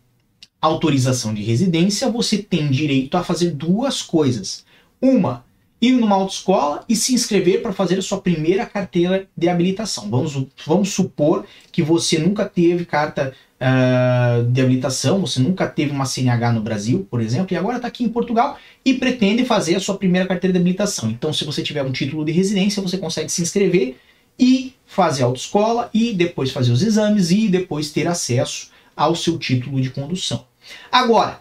autorização 0.61 1.33
de 1.33 1.43
residência, 1.43 2.11
você 2.11 2.39
tem 2.39 2.71
direito 2.71 3.17
a 3.17 3.25
fazer 3.25 3.51
duas 3.51 4.03
coisas. 4.03 4.65
Uma, 5.01 5.45
ir 5.81 5.93
numa 5.93 6.17
autoescola 6.17 6.85
e 6.89 6.95
se 6.95 7.15
inscrever 7.15 7.63
para 7.63 7.73
fazer 7.73 7.99
a 7.99 8.03
sua 8.03 8.21
primeira 8.21 8.67
carteira 8.67 9.27
de 9.35 9.49
habilitação. 9.49 10.11
Vamos, 10.11 10.47
vamos 10.67 10.91
supor 10.91 11.47
que 11.73 11.83
você 11.83 12.19
nunca 12.19 12.45
teve 12.45 12.85
carta 12.85 13.33
uh, 13.61 14.45
de 14.45 14.61
habilitação, 14.61 15.21
você 15.21 15.41
nunca 15.41 15.67
teve 15.67 15.93
uma 15.93 16.05
CNH 16.05 16.53
no 16.53 16.61
Brasil, 16.61 17.07
por 17.11 17.23
exemplo, 17.23 17.55
e 17.55 17.57
agora 17.57 17.77
está 17.77 17.89
aqui 17.89 18.05
em 18.05 18.09
Portugal 18.11 18.59
e 18.85 18.95
pretende 18.95 19.45
fazer 19.47 19.77
a 19.77 19.81
sua 19.81 19.97
primeira 19.97 20.29
carteira 20.29 20.53
de 20.53 20.59
habilitação. 20.59 21.11
Então, 21.11 21.33
se 21.33 21.45
você 21.45 21.63
tiver 21.63 21.83
um 21.83 21.93
título 21.93 22.25
de 22.25 22.33
residência, 22.33 22.83
você 22.83 22.99
consegue 22.99 23.31
se 23.31 23.41
inscrever 23.41 23.97
e 24.39 24.75
fazer 24.91 25.23
autoescola 25.23 25.89
e 25.95 26.13
depois 26.13 26.51
fazer 26.51 26.73
os 26.73 26.83
exames 26.83 27.31
e 27.31 27.49
depois 27.49 27.93
ter 27.93 28.09
acesso 28.09 28.71
ao 28.97 29.15
seu 29.15 29.39
título 29.39 29.81
de 29.81 29.89
condução. 29.89 30.45
Agora, 30.91 31.41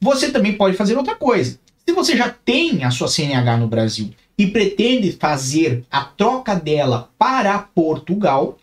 você 0.00 0.30
também 0.30 0.54
pode 0.54 0.74
fazer 0.74 0.96
outra 0.96 1.14
coisa. 1.14 1.60
Se 1.86 1.94
você 1.94 2.16
já 2.16 2.30
tem 2.30 2.82
a 2.82 2.90
sua 2.90 3.06
CNH 3.06 3.58
no 3.58 3.68
Brasil 3.68 4.14
e 4.38 4.46
pretende 4.46 5.12
fazer 5.12 5.84
a 5.90 6.04
troca 6.04 6.54
dela 6.54 7.10
para 7.18 7.58
Portugal, 7.58 8.58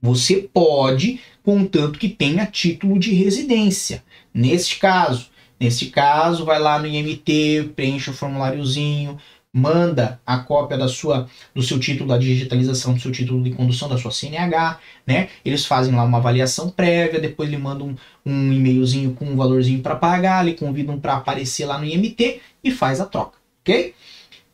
você 0.00 0.48
pode, 0.54 1.20
contanto 1.42 1.98
que 1.98 2.08
tenha 2.08 2.46
título 2.46 3.00
de 3.00 3.12
residência. 3.12 4.04
Neste 4.32 4.78
caso, 4.78 5.26
neste 5.58 5.86
caso, 5.86 6.44
vai 6.44 6.60
lá 6.60 6.78
no 6.78 6.86
IMT, 6.86 7.72
preenche 7.74 8.10
o 8.10 8.14
formuláriozinho, 8.14 9.18
manda 9.58 10.20
a 10.24 10.38
cópia 10.38 10.78
da 10.78 10.88
sua 10.88 11.28
do 11.54 11.62
seu 11.62 11.78
título 11.78 12.08
da 12.08 12.16
digitalização 12.16 12.94
do 12.94 13.00
seu 13.00 13.10
título 13.10 13.42
de 13.42 13.50
condução 13.50 13.88
da 13.88 13.98
sua 13.98 14.10
CNH, 14.10 14.78
né? 15.06 15.28
Eles 15.44 15.66
fazem 15.66 15.94
lá 15.94 16.04
uma 16.04 16.18
avaliação 16.18 16.70
prévia, 16.70 17.20
depois 17.20 17.50
lhe 17.50 17.58
mandam 17.58 17.88
um, 18.24 18.32
um 18.32 18.52
e-mailzinho 18.52 19.14
com 19.14 19.24
um 19.24 19.36
valorzinho 19.36 19.80
para 19.80 19.96
pagar, 19.96 20.44
lhe 20.44 20.54
convidam 20.54 20.98
para 20.98 21.14
aparecer 21.14 21.66
lá 21.66 21.78
no 21.78 21.84
IMT 21.84 22.40
e 22.62 22.70
faz 22.70 23.00
a 23.00 23.06
troca, 23.06 23.38
ok? 23.60 23.94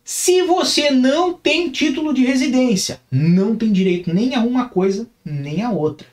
Se 0.03 0.43
você 0.43 0.91
não 0.91 1.33
tem 1.33 1.71
título 1.71 2.13
de 2.13 2.25
residência, 2.25 3.01
não 3.11 3.57
tem 3.57 3.73
direito 3.73 4.13
nem 4.13 4.35
a 4.35 4.41
uma 4.41 4.69
coisa 4.69 5.09
nem 5.25 5.63
a 5.63 5.71
outra. 5.71 6.07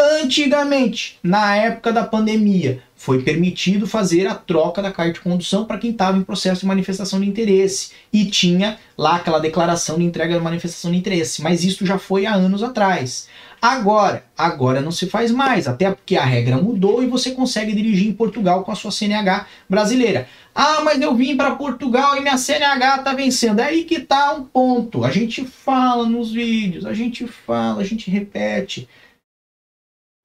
Antigamente, 0.00 1.18
na 1.24 1.56
época 1.56 1.92
da 1.92 2.04
pandemia, 2.04 2.80
foi 2.94 3.20
permitido 3.20 3.84
fazer 3.84 4.28
a 4.28 4.34
troca 4.34 4.80
da 4.80 4.92
carta 4.92 5.14
de 5.14 5.20
condução 5.20 5.64
para 5.64 5.76
quem 5.76 5.90
estava 5.90 6.16
em 6.16 6.22
processo 6.22 6.60
de 6.60 6.66
manifestação 6.66 7.20
de 7.20 7.28
interesse 7.28 7.90
e 8.12 8.24
tinha 8.24 8.78
lá 8.96 9.16
aquela 9.16 9.40
declaração 9.40 9.98
de 9.98 10.04
entrega 10.04 10.34
da 10.34 10.40
manifestação 10.40 10.92
de 10.92 10.98
interesse, 10.98 11.42
mas 11.42 11.64
isso 11.64 11.84
já 11.84 11.98
foi 11.98 12.26
há 12.26 12.34
anos 12.34 12.62
atrás. 12.62 13.28
Agora, 13.60 14.24
agora 14.36 14.80
não 14.80 14.92
se 14.92 15.06
faz 15.06 15.32
mais, 15.32 15.66
até 15.66 15.90
porque 15.90 16.16
a 16.16 16.24
regra 16.24 16.56
mudou 16.56 17.02
e 17.02 17.08
você 17.08 17.32
consegue 17.32 17.74
dirigir 17.74 18.06
em 18.06 18.12
Portugal 18.12 18.62
com 18.62 18.70
a 18.70 18.76
sua 18.76 18.92
CNH 18.92 19.46
brasileira. 19.68 20.28
Ah, 20.54 20.80
mas 20.84 21.00
eu 21.00 21.12
vim 21.12 21.36
para 21.36 21.56
Portugal 21.56 22.16
e 22.16 22.20
minha 22.20 22.38
CNH 22.38 22.98
está 22.98 23.12
vencendo. 23.14 23.58
É 23.58 23.64
aí 23.64 23.82
que 23.82 23.98
tá 23.98 24.32
um 24.32 24.44
ponto. 24.44 25.04
A 25.04 25.10
gente 25.10 25.44
fala 25.44 26.08
nos 26.08 26.30
vídeos, 26.30 26.86
a 26.86 26.94
gente 26.94 27.26
fala, 27.26 27.80
a 27.80 27.84
gente 27.84 28.08
repete. 28.08 28.88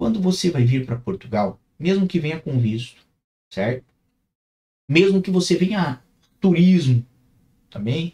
Quando 0.03 0.19
você 0.19 0.51
vai 0.51 0.65
vir 0.65 0.85
para 0.85 0.97
Portugal, 0.97 1.57
mesmo 1.79 2.05
que 2.05 2.19
venha 2.19 2.37
com 2.37 2.59
visto, 2.59 3.01
certo? 3.49 3.85
Mesmo 4.85 5.21
que 5.21 5.31
você 5.31 5.55
venha 5.55 6.03
turismo 6.41 7.05
também, 7.69 8.13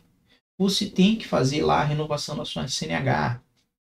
você 0.56 0.86
tem 0.86 1.15
que 1.15 1.28
fazer 1.28 1.63
lá 1.63 1.82
a 1.82 1.84
renovação 1.84 2.38
da 2.38 2.45
sua 2.45 2.67
CNH, 2.67 3.41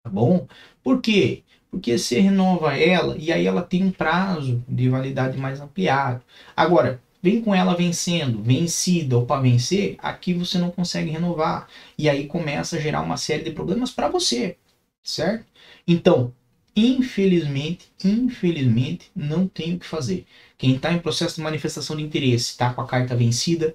tá 0.02 0.11
bom? 0.11 0.48
Por 0.83 1.00
quê? 1.00 1.44
Porque 1.70 1.96
você 1.96 2.18
renova 2.18 2.76
ela 2.76 3.16
e 3.16 3.33
aí 3.33 3.46
ela 3.46 3.62
tem 3.62 3.85
um 3.85 3.92
prazo 3.92 4.64
de 4.68 4.88
validade 4.88 5.38
mais 5.38 5.61
ampliado. 5.61 6.24
Agora, 6.57 7.00
vem 7.22 7.40
com 7.40 7.54
ela 7.54 7.76
vencendo, 7.76 8.42
vencida 8.42 9.16
ou 9.16 9.24
para 9.24 9.40
vencer, 9.40 9.94
aqui 10.00 10.35
você 10.35 10.59
não 10.59 10.72
consegue 10.72 11.12
renovar. 11.12 11.68
E 11.96 12.11
aí 12.11 12.26
começa 12.26 12.76
a 12.76 12.80
gerar 12.80 13.02
uma 13.02 13.16
série 13.16 13.44
de 13.44 13.52
problemas 13.52 13.92
para 13.92 14.09
você, 14.09 14.59
certo? 15.00 15.46
Então, 15.87 16.35
Infelizmente, 16.76 17.90
infelizmente, 18.04 19.10
não 19.14 19.46
tem 19.46 19.74
o 19.74 19.78
que 19.78 19.87
fazer. 19.87 20.26
Quem 20.58 20.74
está 20.74 20.92
em 20.92 20.98
processo 20.98 21.37
de 21.37 21.42
manifestação 21.42 21.96
de 21.96 22.02
interesse, 22.02 22.50
está 22.50 22.72
com 22.72 22.80
a 22.80 22.87
carta 22.87 23.14
vencida, 23.14 23.74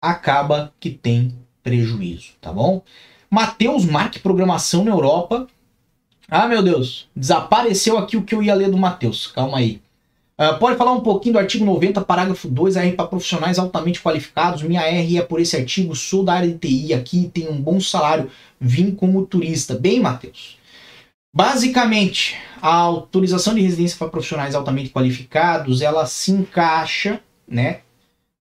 acaba 0.00 0.72
que 0.78 0.90
tem 0.90 1.34
prejuízo, 1.62 2.32
tá 2.40 2.52
bom? 2.52 2.82
Matheus 3.30 3.84
Marque 3.84 4.18
Programação 4.18 4.84
na 4.84 4.90
Europa. 4.90 5.48
Ah, 6.28 6.46
meu 6.46 6.62
Deus, 6.62 7.08
desapareceu 7.14 7.98
aqui 7.98 8.16
o 8.16 8.22
que 8.22 8.34
eu 8.34 8.42
ia 8.42 8.54
ler 8.54 8.70
do 8.70 8.76
Matheus. 8.76 9.26
Calma 9.26 9.58
aí. 9.58 9.80
Uh, 10.38 10.58
pode 10.58 10.76
falar 10.76 10.92
um 10.92 11.00
pouquinho 11.00 11.34
do 11.34 11.38
artigo 11.38 11.64
90, 11.64 12.00
parágrafo 12.00 12.48
2, 12.48 12.76
AR 12.76 12.92
para 12.92 13.06
profissionais 13.06 13.58
altamente 13.58 14.00
qualificados. 14.00 14.62
Minha 14.62 14.82
R 14.82 15.18
é 15.18 15.22
por 15.22 15.40
esse 15.40 15.56
artigo, 15.56 15.94
sou 15.94 16.24
da 16.24 16.34
área 16.34 16.48
de 16.48 16.58
TI 16.58 16.94
aqui, 16.94 17.30
tenho 17.32 17.52
um 17.52 17.60
bom 17.60 17.80
salário, 17.80 18.30
vim 18.60 18.90
como 18.92 19.26
turista. 19.26 19.74
Bem, 19.74 20.00
Matheus, 20.00 20.58
Basicamente, 21.34 22.36
a 22.60 22.74
autorização 22.74 23.54
de 23.54 23.62
residência 23.62 23.96
para 23.96 24.08
profissionais 24.08 24.54
altamente 24.54 24.90
qualificados, 24.90 25.80
ela 25.80 26.04
se 26.04 26.30
encaixa, 26.30 27.20
né, 27.48 27.80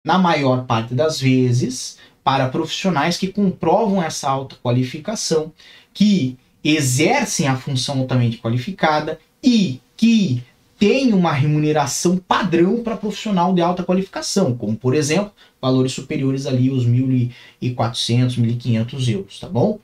na 0.03 0.17
maior 0.17 0.65
parte 0.65 0.93
das 0.93 1.19
vezes, 1.19 1.97
para 2.23 2.49
profissionais 2.49 3.17
que 3.17 3.27
comprovam 3.27 4.03
essa 4.03 4.29
alta 4.29 4.57
qualificação, 4.61 5.53
que 5.93 6.37
exercem 6.63 7.47
a 7.47 7.55
função 7.55 7.99
altamente 7.99 8.37
qualificada 8.37 9.19
e 9.41 9.79
que 9.95 10.43
têm 10.77 11.13
uma 11.13 11.31
remuneração 11.31 12.17
padrão 12.17 12.83
para 12.83 12.97
profissional 12.97 13.53
de 13.53 13.61
alta 13.61 13.83
qualificação, 13.83 14.55
como 14.55 14.75
por 14.75 14.93
exemplo, 14.93 15.31
valores 15.61 15.93
superiores 15.93 16.45
ali 16.45 16.69
aos 16.69 16.85
1.400, 16.85 18.37
1.500 18.37 19.07
euros, 19.13 19.39
tá 19.39 19.47
bom? 19.47 19.79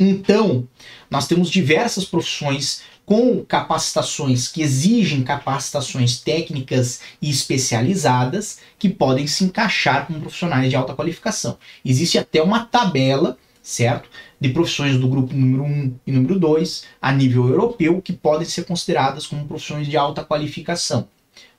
Então, 0.00 0.66
nós 1.10 1.26
temos 1.26 1.50
diversas 1.50 2.04
profissões 2.04 2.82
com 3.04 3.42
capacitações 3.42 4.48
que 4.48 4.60
exigem 4.60 5.22
capacitações 5.22 6.20
técnicas 6.20 7.00
e 7.22 7.30
especializadas 7.30 8.58
que 8.78 8.88
podem 8.88 9.26
se 9.26 9.44
encaixar 9.44 10.06
com 10.06 10.20
profissionais 10.20 10.68
de 10.68 10.76
alta 10.76 10.94
qualificação. 10.94 11.56
Existe 11.84 12.18
até 12.18 12.42
uma 12.42 12.66
tabela 12.66 13.38
certo? 13.68 14.08
De 14.40 14.48
profissões 14.48 14.98
do 14.98 15.06
grupo 15.08 15.34
número 15.34 15.62
1 15.62 15.94
e 16.06 16.12
número 16.12 16.38
2 16.38 16.84
a 17.02 17.12
nível 17.12 17.48
europeu 17.48 18.00
que 18.00 18.14
podem 18.14 18.46
ser 18.46 18.64
consideradas 18.64 19.26
como 19.26 19.46
profissões 19.46 19.86
de 19.86 19.96
alta 19.96 20.24
qualificação. 20.24 21.06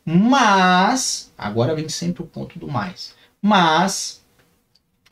Mas, 0.03 1.31
agora 1.37 1.75
vem 1.75 1.87
sempre 1.87 2.23
o 2.23 2.25
ponto 2.25 2.57
do 2.57 2.67
mais. 2.67 3.13
Mas 3.39 4.23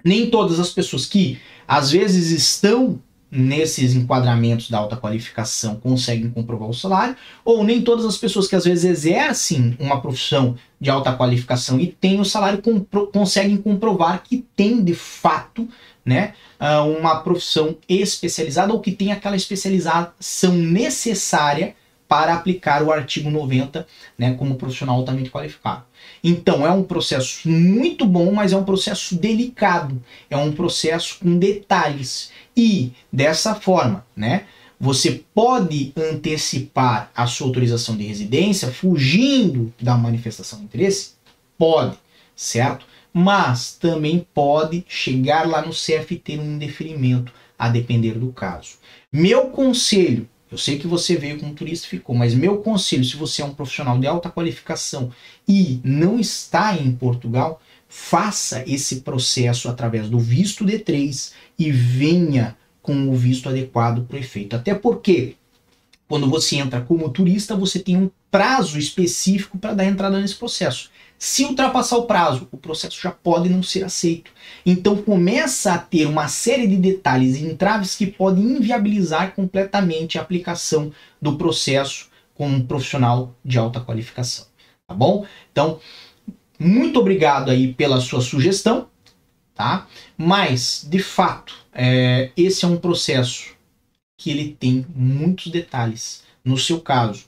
nem 0.03 0.29
todas 0.29 0.59
as 0.59 0.71
pessoas 0.71 1.05
que 1.05 1.39
às 1.67 1.91
vezes 1.91 2.31
estão 2.31 2.99
nesses 3.29 3.93
enquadramentos 3.93 4.69
da 4.69 4.77
alta 4.77 4.95
qualificação 4.95 5.75
conseguem 5.75 6.29
comprovar 6.29 6.69
o 6.69 6.73
salário, 6.73 7.15
ou 7.43 7.63
nem 7.63 7.81
todas 7.81 8.05
as 8.05 8.17
pessoas 8.17 8.47
que 8.47 8.55
às 8.55 8.65
vezes 8.65 8.85
exercem 8.85 9.75
uma 9.79 10.01
profissão 10.01 10.55
de 10.79 10.89
alta 10.89 11.13
qualificação 11.13 11.79
e 11.79 11.87
têm 11.87 12.19
o 12.19 12.25
salário 12.25 12.61
compro 12.61 13.07
conseguem 13.07 13.57
comprovar 13.57 14.23
que 14.23 14.45
tem 14.55 14.83
de 14.83 14.93
fato 14.93 15.67
né, 16.05 16.33
ah, 16.59 16.83
uma 16.83 17.19
profissão 17.19 17.77
especializada 17.89 18.71
ou 18.71 18.79
que 18.79 18.91
tem 18.91 19.11
aquela 19.11 19.35
especialização 19.35 20.53
necessária 20.53 21.75
para 22.07 22.33
aplicar 22.33 22.81
o 22.81 22.91
artigo 22.91 23.29
90 23.29 23.85
né, 24.17 24.33
como 24.35 24.55
profissional 24.55 24.95
altamente 24.95 25.29
qualificado. 25.29 25.83
Então 26.29 26.67
é 26.67 26.71
um 26.71 26.83
processo 26.83 27.47
muito 27.47 28.05
bom, 28.05 28.33
mas 28.33 28.51
é 28.51 28.57
um 28.57 28.65
processo 28.65 29.15
delicado, 29.15 30.03
é 30.29 30.35
um 30.35 30.51
processo 30.51 31.19
com 31.19 31.39
detalhes. 31.39 32.31
E 32.55 32.91
dessa 33.09 33.55
forma, 33.55 34.05
né, 34.13 34.43
você 34.77 35.23
pode 35.33 35.93
antecipar 35.95 37.09
a 37.15 37.25
sua 37.27 37.47
autorização 37.47 37.95
de 37.95 38.03
residência 38.03 38.69
fugindo 38.69 39.73
da 39.81 39.95
manifestação 39.95 40.59
de 40.59 40.65
interesse? 40.65 41.11
Pode, 41.57 41.97
certo? 42.35 42.85
Mas 43.13 43.77
também 43.79 44.27
pode 44.33 44.83
chegar 44.85 45.47
lá 45.47 45.61
no 45.61 45.71
CF 45.71 46.17
ter 46.17 46.41
um 46.41 46.55
indeferimento, 46.55 47.31
a 47.57 47.69
depender 47.69 48.19
do 48.19 48.33
caso. 48.33 48.71
Meu 49.13 49.47
conselho 49.47 50.27
eu 50.49 50.57
sei 50.57 50.79
que 50.79 50.87
você 50.87 51.15
veio 51.17 51.39
como 51.39 51.53
turista 51.53 51.87
e 51.87 51.89
ficou, 51.89 52.15
mas 52.15 52.33
meu 52.33 52.59
conselho, 52.59 53.03
se 53.03 53.17
você 53.17 53.41
é 53.41 53.45
um 53.45 53.53
profissional 53.53 53.99
de 53.99 54.07
alta 54.07 54.29
qualificação 54.29 55.11
e 55.47 55.81
não 55.83 56.19
está 56.19 56.75
em 56.77 56.91
Portugal, 56.91 57.61
faça 57.89 58.63
esse 58.65 59.01
processo 59.01 59.67
através 59.69 60.09
do 60.09 60.19
visto 60.19 60.65
D3 60.65 61.31
e 61.59 61.71
venha 61.71 62.55
com 62.81 63.09
o 63.09 63.15
visto 63.15 63.49
adequado 63.49 64.05
para 64.05 64.15
o 64.15 64.19
efeito. 64.19 64.55
Até 64.55 64.73
porque, 64.73 65.35
quando 66.07 66.29
você 66.29 66.55
entra 66.55 66.79
como 66.79 67.09
turista, 67.09 67.55
você 67.55 67.79
tem 67.79 67.97
um 67.97 68.09
prazo 68.31 68.79
específico 68.79 69.57
para 69.57 69.73
dar 69.73 69.85
entrada 69.85 70.19
nesse 70.19 70.35
processo. 70.35 70.89
Se 71.17 71.43
ultrapassar 71.45 71.97
o 71.97 72.05
prazo, 72.05 72.47
o 72.51 72.57
processo 72.57 73.01
já 73.01 73.11
pode 73.11 73.49
não 73.49 73.63
ser 73.63 73.83
aceito. 73.83 74.31
Então 74.65 74.95
começa 75.01 75.73
a 75.73 75.77
ter 75.77 76.05
uma 76.05 76.27
série 76.27 76.67
de 76.67 76.75
detalhes 76.75 77.35
e 77.35 77.45
entraves 77.45 77.95
que 77.95 78.05
podem 78.05 78.43
inviabilizar 78.43 79.33
completamente 79.33 80.17
a 80.17 80.21
aplicação 80.21 80.91
do 81.19 81.35
processo 81.35 82.09
com 82.35 82.47
um 82.47 82.65
profissional 82.65 83.35
de 83.43 83.57
alta 83.57 83.79
qualificação. 83.79 84.45
Tá 84.87 84.93
bom? 84.93 85.25
Então, 85.51 85.79
muito 86.59 86.99
obrigado 86.99 87.49
aí 87.49 87.73
pela 87.73 87.99
sua 87.99 88.21
sugestão, 88.21 88.87
tá? 89.55 89.87
Mas, 90.15 90.85
de 90.87 90.99
fato, 90.99 91.55
é, 91.73 92.31
esse 92.37 92.63
é 92.63 92.67
um 92.67 92.77
processo 92.77 93.55
que 94.15 94.29
ele 94.29 94.55
tem 94.59 94.85
muitos 94.95 95.51
detalhes. 95.51 96.23
No 96.45 96.57
seu 96.57 96.79
caso, 96.79 97.25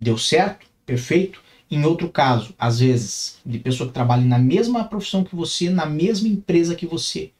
deu 0.00 0.18
certo? 0.18 0.66
Perfeito? 0.84 1.40
Em 1.70 1.84
outro 1.84 2.08
caso, 2.08 2.54
às 2.58 2.80
vezes, 2.80 3.38
de 3.44 3.58
pessoa 3.58 3.88
que 3.88 3.94
trabalha 3.94 4.24
na 4.24 4.38
mesma 4.38 4.84
profissão 4.84 5.22
que 5.22 5.36
você, 5.36 5.68
na 5.68 5.84
mesma 5.84 6.26
empresa 6.26 6.74
que 6.74 6.86
você, 6.86 7.30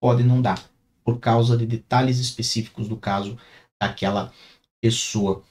pode 0.00 0.22
não 0.22 0.40
dar, 0.40 0.62
por 1.04 1.18
causa 1.18 1.56
de 1.56 1.66
detalhes 1.66 2.18
específicos 2.18 2.88
do 2.88 2.96
caso 2.96 3.36
daquela 3.80 4.32
pessoa. 4.80 5.42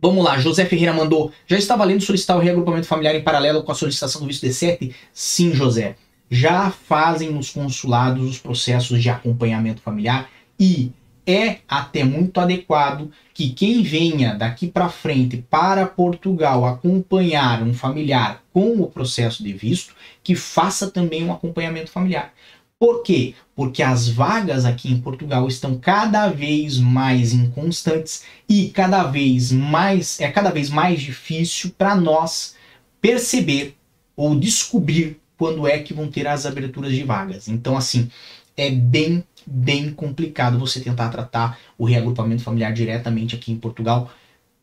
Vamos 0.00 0.24
lá, 0.24 0.38
José 0.38 0.64
Ferreira 0.64 0.92
mandou. 0.92 1.32
Já 1.46 1.58
está 1.58 1.74
valendo 1.74 2.00
solicitar 2.00 2.36
o 2.36 2.40
reagrupamento 2.40 2.86
familiar 2.86 3.16
em 3.16 3.22
paralelo 3.22 3.64
com 3.64 3.72
a 3.72 3.74
solicitação 3.74 4.20
do 4.20 4.28
visto 4.28 4.46
D7? 4.46 4.94
Sim, 5.12 5.52
José. 5.52 5.96
Já 6.30 6.70
fazem 6.70 7.32
nos 7.32 7.50
consulados 7.50 8.28
os 8.28 8.38
processos 8.38 9.02
de 9.02 9.10
acompanhamento 9.10 9.80
familiar 9.80 10.30
e 10.60 10.92
é 11.28 11.58
até 11.68 12.02
muito 12.02 12.40
adequado 12.40 13.10
que 13.34 13.50
quem 13.50 13.82
venha 13.82 14.34
daqui 14.34 14.66
para 14.66 14.88
frente 14.88 15.36
para 15.36 15.86
Portugal 15.86 16.64
acompanhar 16.64 17.62
um 17.62 17.74
familiar 17.74 18.42
com 18.50 18.80
o 18.80 18.86
processo 18.86 19.44
de 19.44 19.52
visto, 19.52 19.94
que 20.24 20.34
faça 20.34 20.90
também 20.90 21.22
um 21.22 21.32
acompanhamento 21.32 21.90
familiar. 21.90 22.32
Por 22.78 23.02
quê? 23.02 23.34
Porque 23.54 23.82
as 23.82 24.08
vagas 24.08 24.64
aqui 24.64 24.90
em 24.90 25.00
Portugal 25.00 25.46
estão 25.46 25.76
cada 25.76 26.28
vez 26.28 26.78
mais 26.78 27.34
inconstantes 27.34 28.22
e 28.48 28.70
cada 28.70 29.02
vez 29.02 29.52
mais 29.52 30.18
é 30.20 30.30
cada 30.30 30.50
vez 30.50 30.70
mais 30.70 31.00
difícil 31.02 31.74
para 31.76 31.94
nós 31.94 32.54
perceber 33.02 33.76
ou 34.16 34.34
descobrir 34.38 35.20
quando 35.36 35.66
é 35.66 35.78
que 35.80 35.92
vão 35.92 36.08
ter 36.08 36.26
as 36.26 36.46
aberturas 36.46 36.92
de 36.92 37.02
vagas. 37.02 37.48
Então 37.48 37.76
assim, 37.76 38.08
é 38.56 38.70
bem 38.70 39.24
bem 39.50 39.92
complicado 39.92 40.58
você 40.58 40.80
tentar 40.80 41.08
tratar 41.08 41.58
o 41.78 41.84
reagrupamento 41.84 42.42
familiar 42.42 42.72
diretamente 42.72 43.34
aqui 43.34 43.50
em 43.50 43.56
Portugal, 43.56 44.10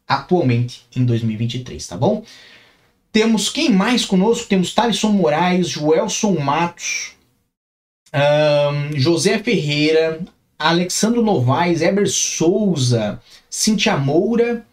atualmente 0.07 0.85
em 0.95 1.03
2023, 1.03 1.85
tá 1.87 1.97
bom? 1.97 2.23
Temos 3.11 3.49
quem 3.49 3.69
mais 3.69 4.05
conosco? 4.05 4.47
Temos 4.47 4.73
Thaleson 4.73 5.11
Moraes, 5.11 5.69
Joelson 5.69 6.37
Matos, 6.39 7.13
um, 8.13 8.97
José 8.99 9.39
Ferreira, 9.39 10.21
Alexandro 10.59 11.23
Novaes, 11.23 11.81
Eber 11.81 12.07
Souza, 12.07 13.21
Cintia 13.49 13.97
Moura, 13.97 14.65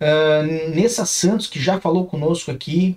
uh, 0.00 0.70
Nessa 0.70 1.04
Santos, 1.04 1.46
que 1.46 1.60
já 1.60 1.80
falou 1.80 2.06
conosco 2.06 2.50
aqui. 2.50 2.96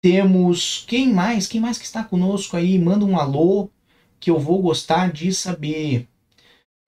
Temos 0.00 0.84
quem 0.86 1.12
mais? 1.12 1.48
Quem 1.48 1.60
mais 1.60 1.76
que 1.76 1.84
está 1.84 2.04
conosco 2.04 2.56
aí? 2.56 2.78
Manda 2.78 3.04
um 3.04 3.18
alô 3.18 3.68
que 4.20 4.30
eu 4.30 4.38
vou 4.38 4.60
gostar 4.60 5.12
de 5.12 5.32
saber. 5.32 6.06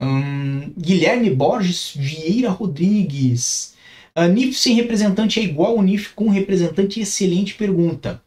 Hum, 0.01 0.73
Guilherme 0.79 1.31
Borges 1.31 1.93
Vieira 1.95 2.51
Rodrigues. 2.51 3.75
A 4.15 4.27
NIF 4.27 4.55
sem 4.55 4.75
representante 4.75 5.39
é 5.39 5.43
igual 5.43 5.77
ao 5.77 5.83
NIF 5.83 6.15
com 6.15 6.29
representante? 6.29 7.01
Excelente 7.01 7.55
pergunta. 7.55 8.21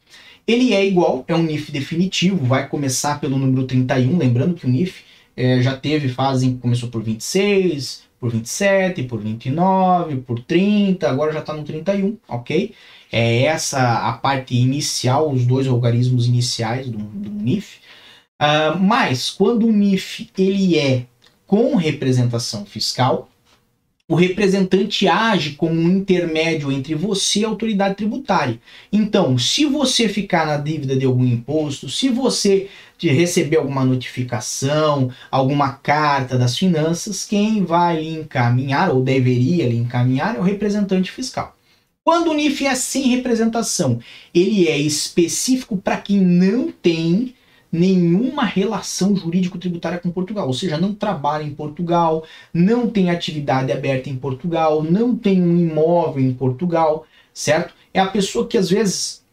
Ele 0.48 0.74
é 0.74 0.86
igual, 0.86 1.24
é 1.28 1.36
um 1.36 1.44
NIF 1.44 1.72
definitivo, 1.72 2.46
vai 2.46 2.68
começar 2.68 3.20
pelo 3.20 3.38
número 3.38 3.66
31, 3.66 4.18
lembrando 4.18 4.56
que 4.56 4.66
o 4.66 4.70
NIF 4.70 5.04
é, 5.38 5.62
já 5.62 5.76
teve 5.76 6.10
fase 6.10 6.50
que 6.50 6.58
começou 6.58 6.90
por 6.90 7.02
26, 7.02 8.04
por 8.20 8.30
27, 8.30 9.04
por 9.04 9.22
29, 9.22 10.18
por 10.18 10.40
30, 10.40 11.10
agora 11.10 11.32
já 11.32 11.40
está 11.40 11.54
no 11.54 11.64
31, 11.64 12.18
ok? 12.28 12.74
É 13.12 13.44
essa 13.44 14.08
a 14.10 14.14
parte 14.14 14.56
inicial, 14.56 15.32
os 15.32 15.46
dois 15.46 15.68
algarismos 15.68 16.28
iniciais 16.28 16.90
do, 16.90 16.98
do 16.98 17.30
NIF. 17.30 17.80
Uh, 18.42 18.78
mas 18.80 19.30
quando 19.30 19.68
o 19.68 19.72
NIF 19.72 20.30
ele 20.38 20.78
é 20.78 21.06
com 21.46 21.76
representação 21.76 22.66
fiscal, 22.66 23.30
o 24.08 24.16
representante 24.16 25.08
age 25.08 25.52
como 25.52 25.74
um 25.74 25.90
intermédio 25.90 26.72
entre 26.72 26.94
você 26.94 27.40
e 27.40 27.46
a 27.46 27.48
autoridade 27.48 27.96
tributária. 27.96 28.60
Então, 28.92 29.38
se 29.38 29.66
você 29.66 30.10
ficar 30.10 30.46
na 30.46 30.58
dívida 30.58 30.96
de 30.96 31.06
algum 31.06 31.26
imposto, 31.26 31.90
se 31.90 32.10
você 32.10 32.70
receber 33.00 33.58
alguma 33.58 33.84
notificação, 33.84 35.10
alguma 35.32 35.74
carta 35.74 36.38
das 36.38 36.58
finanças, 36.58 37.26
quem 37.26 37.64
vai 37.64 38.02
lhe 38.02 38.10
encaminhar 38.10 38.92
ou 38.92 39.02
deveria 39.02 39.68
lhe 39.68 39.78
encaminhar 39.78 40.36
é 40.36 40.40
o 40.40 40.44
representante 40.44 41.12
fiscal. 41.12 41.56
Quando 42.04 42.32
o 42.32 42.34
NIF 42.34 42.66
é 42.66 42.76
sem 42.76 43.08
representação, 43.08 44.00
ele 44.34 44.68
é 44.68 44.78
específico 44.78 45.78
para 45.78 45.98
quem 45.98 46.18
não 46.20 46.72
tem 46.72 47.34
nenhuma 47.74 48.46
relação 48.46 49.16
jurídico-tributária 49.16 49.98
com 49.98 50.12
Portugal, 50.12 50.46
ou 50.46 50.54
seja, 50.54 50.78
não 50.78 50.94
trabalha 50.94 51.42
em 51.42 51.56
Portugal, 51.56 52.24
não 52.54 52.88
tem 52.88 53.10
atividade 53.10 53.72
aberta 53.72 54.12
em 54.12 54.16
Portugal, 54.16 54.84
não 54.84 55.16
tem 55.16 55.42
um 55.42 55.58
imóvel 55.58 56.24
em 56.24 56.34
Portugal, 56.36 57.08
certo? 57.34 57.74
É 57.92 58.00
a 58.00 58.06
pessoa 58.06 58.48
que 58.48 58.60
às 58.60 58.70
vezes 58.70 59.24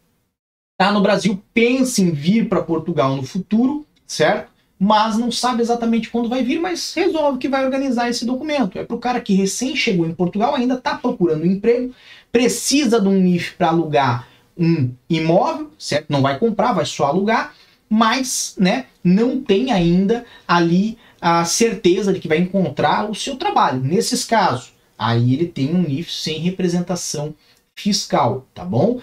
está 0.72 0.90
no 0.90 1.02
Brasil, 1.02 1.38
pensa 1.52 2.00
em 2.00 2.10
vir 2.10 2.48
para 2.48 2.62
Portugal 2.62 3.14
no 3.14 3.22
futuro, 3.22 3.84
certo? 4.06 4.50
Mas 4.78 5.18
não 5.18 5.30
sabe 5.30 5.60
exatamente 5.60 6.08
quando 6.08 6.30
vai 6.30 6.42
vir, 6.42 6.58
mas 6.58 6.94
resolve 6.94 7.38
que 7.38 7.48
vai 7.48 7.62
organizar 7.66 8.08
esse 8.08 8.24
documento. 8.24 8.78
É 8.78 8.84
para 8.84 8.96
o 8.96 9.00
cara 9.00 9.20
que 9.20 9.34
recém 9.34 9.76
chegou 9.76 10.06
em 10.06 10.14
Portugal, 10.14 10.54
ainda 10.54 10.76
está 10.76 10.96
procurando 10.96 11.42
um 11.42 11.46
emprego, 11.52 11.94
precisa 12.32 12.98
de 12.98 13.06
um 13.06 13.20
NIF 13.20 13.54
para 13.58 13.68
alugar 13.68 14.26
um 14.56 14.90
imóvel, 15.10 15.70
certo? 15.78 16.06
Não 16.08 16.22
vai 16.22 16.38
comprar, 16.38 16.72
vai 16.72 16.86
só 16.86 17.04
alugar 17.04 17.54
mas 17.90 18.54
né, 18.56 18.86
não 19.02 19.42
tem 19.42 19.72
ainda 19.72 20.24
ali 20.46 20.96
a 21.20 21.44
certeza 21.44 22.12
de 22.12 22.20
que 22.20 22.28
vai 22.28 22.38
encontrar 22.38 23.10
o 23.10 23.14
seu 23.14 23.36
trabalho. 23.36 23.80
Nesses 23.80 24.24
casos, 24.24 24.72
aí 24.96 25.34
ele 25.34 25.46
tem 25.46 25.74
um 25.74 25.82
NIF 25.82 26.10
sem 26.12 26.38
representação 26.38 27.34
fiscal, 27.74 28.46
tá 28.54 28.64
bom? 28.64 29.00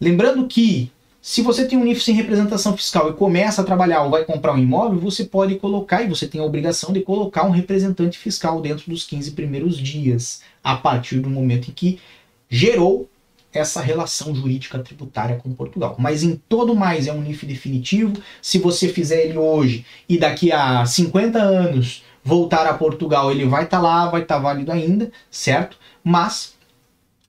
Lembrando 0.00 0.46
que 0.48 0.90
Se 1.22 1.42
você 1.42 1.66
tem 1.66 1.78
um 1.78 1.84
NIF 1.84 2.02
sem 2.02 2.14
representação 2.14 2.74
fiscal 2.74 3.10
e 3.10 3.12
começa 3.12 3.60
a 3.60 3.64
trabalhar 3.64 4.02
ou 4.02 4.10
vai 4.10 4.24
comprar 4.24 4.54
um 4.54 4.58
imóvel, 4.58 4.98
você 4.98 5.24
pode 5.24 5.56
colocar, 5.56 6.02
e 6.02 6.08
você 6.08 6.26
tem 6.26 6.40
a 6.40 6.44
obrigação 6.44 6.92
de 6.94 7.02
colocar 7.02 7.44
um 7.44 7.50
representante 7.50 8.18
fiscal 8.18 8.60
dentro 8.62 8.90
dos 8.90 9.04
15 9.04 9.32
primeiros 9.32 9.76
dias, 9.76 10.42
a 10.64 10.76
partir 10.76 11.20
do 11.20 11.28
momento 11.28 11.68
em 11.70 11.74
que 11.74 12.00
gerou 12.48 13.06
essa 13.52 13.80
relação 13.80 14.34
jurídica 14.34 14.78
tributária 14.78 15.36
com 15.36 15.52
Portugal. 15.52 15.96
Mas 15.98 16.22
em 16.22 16.36
todo 16.48 16.74
mais 16.74 17.06
é 17.06 17.12
um 17.12 17.20
NIF 17.20 17.44
definitivo. 17.46 18.20
Se 18.40 18.58
você 18.58 18.88
fizer 18.88 19.26
ele 19.26 19.38
hoje 19.38 19.84
e 20.08 20.18
daqui 20.18 20.52
a 20.52 20.84
50 20.86 21.38
anos 21.38 22.04
voltar 22.22 22.66
a 22.66 22.74
Portugal, 22.74 23.30
ele 23.30 23.44
vai 23.44 23.64
estar 23.64 23.78
tá 23.78 23.82
lá, 23.82 24.08
vai 24.08 24.22
estar 24.22 24.36
tá 24.36 24.40
válido 24.40 24.70
ainda, 24.70 25.10
certo? 25.30 25.76
Mas 26.04 26.54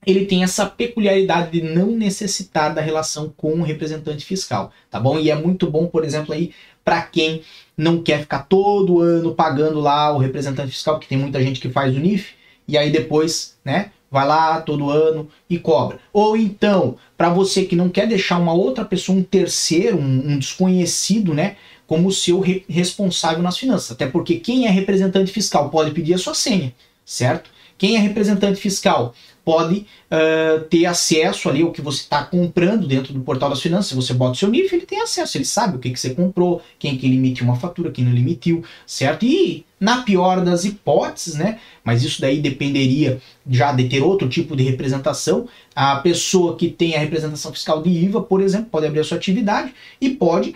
ele 0.06 0.26
tem 0.26 0.44
essa 0.44 0.66
peculiaridade 0.66 1.52
de 1.52 1.62
não 1.62 1.92
necessitar 1.92 2.74
da 2.74 2.82
relação 2.82 3.32
com 3.36 3.54
o 3.54 3.64
representante 3.64 4.26
fiscal, 4.26 4.72
tá 4.90 5.00
bom? 5.00 5.20
E 5.20 5.30
é 5.30 5.36
muito 5.36 5.70
bom, 5.70 5.88
por 5.88 6.04
exemplo, 6.04 6.34
aí 6.34 6.54
para 6.84 7.02
quem 7.04 7.44
não 7.78 8.02
quer 8.02 8.22
ficar 8.22 8.40
todo 8.40 9.00
ano 9.00 9.36
pagando 9.36 9.80
lá 9.80 10.12
o 10.12 10.18
representante 10.18 10.72
fiscal, 10.72 11.00
que 11.00 11.08
tem 11.08 11.18
muita 11.18 11.42
gente 11.42 11.60
que 11.60 11.70
faz 11.70 11.96
o 11.96 12.00
NIF, 12.00 12.34
e 12.68 12.78
aí 12.78 12.92
depois, 12.92 13.58
né, 13.64 13.92
vai 14.12 14.28
lá 14.28 14.60
todo 14.60 14.90
ano 14.90 15.30
e 15.50 15.58
cobra. 15.58 16.00
Ou 16.12 16.36
então, 16.36 16.98
para 17.18 17.30
você 17.30 17.64
que 17.64 17.78
não 17.78 17.88
quer 17.88 18.06
deixar 18.06 18.38
uma 18.38 18.54
outra 18.54 18.84
pessoa, 18.84 19.18
um 19.18 19.24
terceiro, 19.24 19.98
um, 19.98 20.34
um 20.34 20.38
desconhecido, 20.38 21.34
né, 21.34 21.56
como 21.88 22.12
seu 22.12 22.42
re 22.42 22.66
responsável 22.70 23.42
nas 23.42 23.58
finanças. 23.58 23.92
Até 23.92 24.06
porque 24.06 24.36
quem 24.36 24.68
é 24.68 24.70
representante 24.70 25.32
fiscal 25.32 25.70
pode 25.70 25.92
pedir 25.92 26.14
a 26.14 26.18
sua 26.18 26.34
senha, 26.34 26.74
certo? 27.06 27.50
Quem 27.78 27.96
é 27.96 28.00
representante 28.00 28.60
fiscal 28.60 29.16
pode 29.44 29.86
uh, 30.12 30.62
ter 30.70 30.86
acesso 30.86 31.50
ali 31.50 31.62
ao 31.62 31.72
que 31.72 31.82
você 31.82 32.02
está 32.02 32.24
comprando 32.24 32.88
dentro 32.88 33.14
do 33.14 33.22
portal 33.22 33.50
das 33.50 33.62
finanças. 33.62 33.88
Se 33.88 33.96
você 33.96 34.14
bota 34.14 34.34
o 34.34 34.36
seu 34.36 34.50
NIF, 34.50 34.74
ele 34.74 34.86
tem 34.86 35.02
acesso, 35.02 35.38
ele 35.38 35.46
sabe 35.46 35.78
o 35.78 35.80
que, 35.80 35.90
que 35.90 36.00
você 36.00 36.14
comprou, 36.14 36.62
quem 36.78 36.98
que 36.98 37.08
emitiu 37.08 37.46
uma 37.46 37.56
fatura, 37.56 37.92
quem 37.92 38.06
não 38.06 38.16
emitiu, 38.16 38.64
certo? 38.86 39.26
E 39.26 39.66
na 39.80 40.04
pior 40.04 40.44
das 40.44 40.64
hipóteses, 40.64 41.36
né? 41.36 41.60
Mas 41.84 42.04
isso 42.04 42.22
daí 42.22 42.40
dependeria 42.40 43.20
já 43.50 43.72
de 43.72 43.90
ter 43.90 44.02
outro 44.02 44.30
tipo 44.30 44.56
de 44.56 44.64
representação. 44.64 45.48
A 45.76 45.96
pessoa 45.98 46.56
que 46.56 46.70
tem 46.70 46.96
a 46.96 47.00
representação 47.00 47.52
fiscal 47.52 47.82
de 47.82 47.90
IVA, 47.90 48.22
por 48.22 48.42
exemplo, 48.42 48.68
pode 48.70 48.86
abrir 48.86 49.00
a 49.00 49.04
sua 49.04 49.18
atividade 49.18 49.74
e 50.00 50.12
pode 50.12 50.56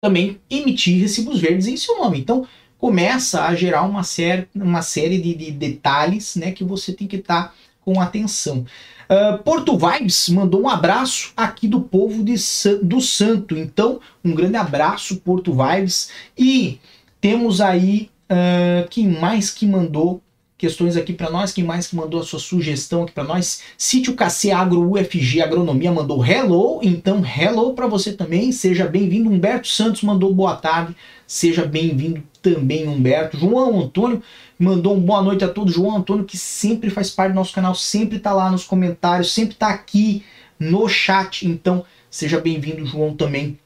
também 0.00 0.40
emitir 0.50 1.00
recibos 1.00 1.40
verdes 1.40 1.66
em 1.66 1.76
seu 1.76 1.96
nome. 1.98 2.18
Então, 2.18 2.46
começa 2.82 3.44
a 3.44 3.54
gerar 3.54 3.82
uma, 3.82 4.02
série, 4.02 4.48
uma 4.52 4.82
série 4.82 5.16
de, 5.20 5.34
de 5.34 5.52
detalhes 5.52 6.34
né, 6.34 6.50
que 6.50 6.64
você 6.64 6.92
tem 6.92 7.06
que 7.06 7.14
estar 7.14 7.44
tá 7.44 7.54
com 7.84 8.00
atenção. 8.00 8.64
Uh, 9.08 9.38
Porto 9.42 9.76
Vibes 9.76 10.28
mandou 10.28 10.62
um 10.62 10.68
abraço 10.68 11.32
aqui 11.36 11.68
do 11.68 11.80
povo 11.80 12.22
de, 12.22 12.34
do 12.82 13.00
Santo. 13.00 13.56
Então, 13.56 14.00
um 14.24 14.34
grande 14.34 14.56
abraço, 14.56 15.16
Porto 15.16 15.52
Vibes. 15.52 16.10
E 16.38 16.80
temos 17.20 17.60
aí 17.60 18.08
uh, 18.30 18.88
quem 18.88 19.08
mais 19.08 19.50
que 19.50 19.66
mandou 19.66 20.22
questões 20.56 20.96
aqui 20.96 21.12
para 21.12 21.28
nós. 21.28 21.52
Quem 21.52 21.64
mais 21.64 21.88
que 21.88 21.96
mandou 21.96 22.20
a 22.20 22.24
sua 22.24 22.38
sugestão 22.38 23.02
aqui 23.02 23.12
para 23.12 23.24
nós? 23.24 23.62
Sítio 23.76 24.14
KC 24.14 24.52
Agro 24.52 24.92
UFG 24.92 25.42
Agronomia 25.42 25.90
mandou 25.90 26.24
hello. 26.24 26.78
Então, 26.82 27.22
hello 27.24 27.74
para 27.74 27.88
você 27.88 28.12
também. 28.12 28.52
Seja 28.52 28.86
bem-vindo. 28.86 29.28
Humberto 29.28 29.66
Santos 29.66 30.02
mandou 30.02 30.32
boa 30.32 30.54
tarde. 30.54 30.96
Seja 31.26 31.66
bem-vindo 31.66 32.22
também, 32.42 32.88
Humberto. 32.88 33.38
João 33.38 33.80
Antônio 33.80 34.22
mandou 34.58 34.96
um 34.96 35.00
boa 35.00 35.22
noite 35.22 35.44
a 35.44 35.48
todos. 35.48 35.74
João 35.74 35.96
Antônio, 35.96 36.24
que 36.24 36.36
sempre 36.36 36.90
faz 36.90 37.10
parte 37.10 37.32
do 37.32 37.36
nosso 37.36 37.54
canal, 37.54 37.74
sempre 37.74 38.16
está 38.16 38.32
lá 38.32 38.50
nos 38.50 38.64
comentários, 38.64 39.32
sempre 39.32 39.54
está 39.54 39.68
aqui 39.68 40.24
no 40.58 40.88
chat. 40.88 41.46
Então, 41.46 41.84
seja 42.10 42.40
bem-vindo, 42.40 42.84
João, 42.84 43.14
também. 43.14 43.58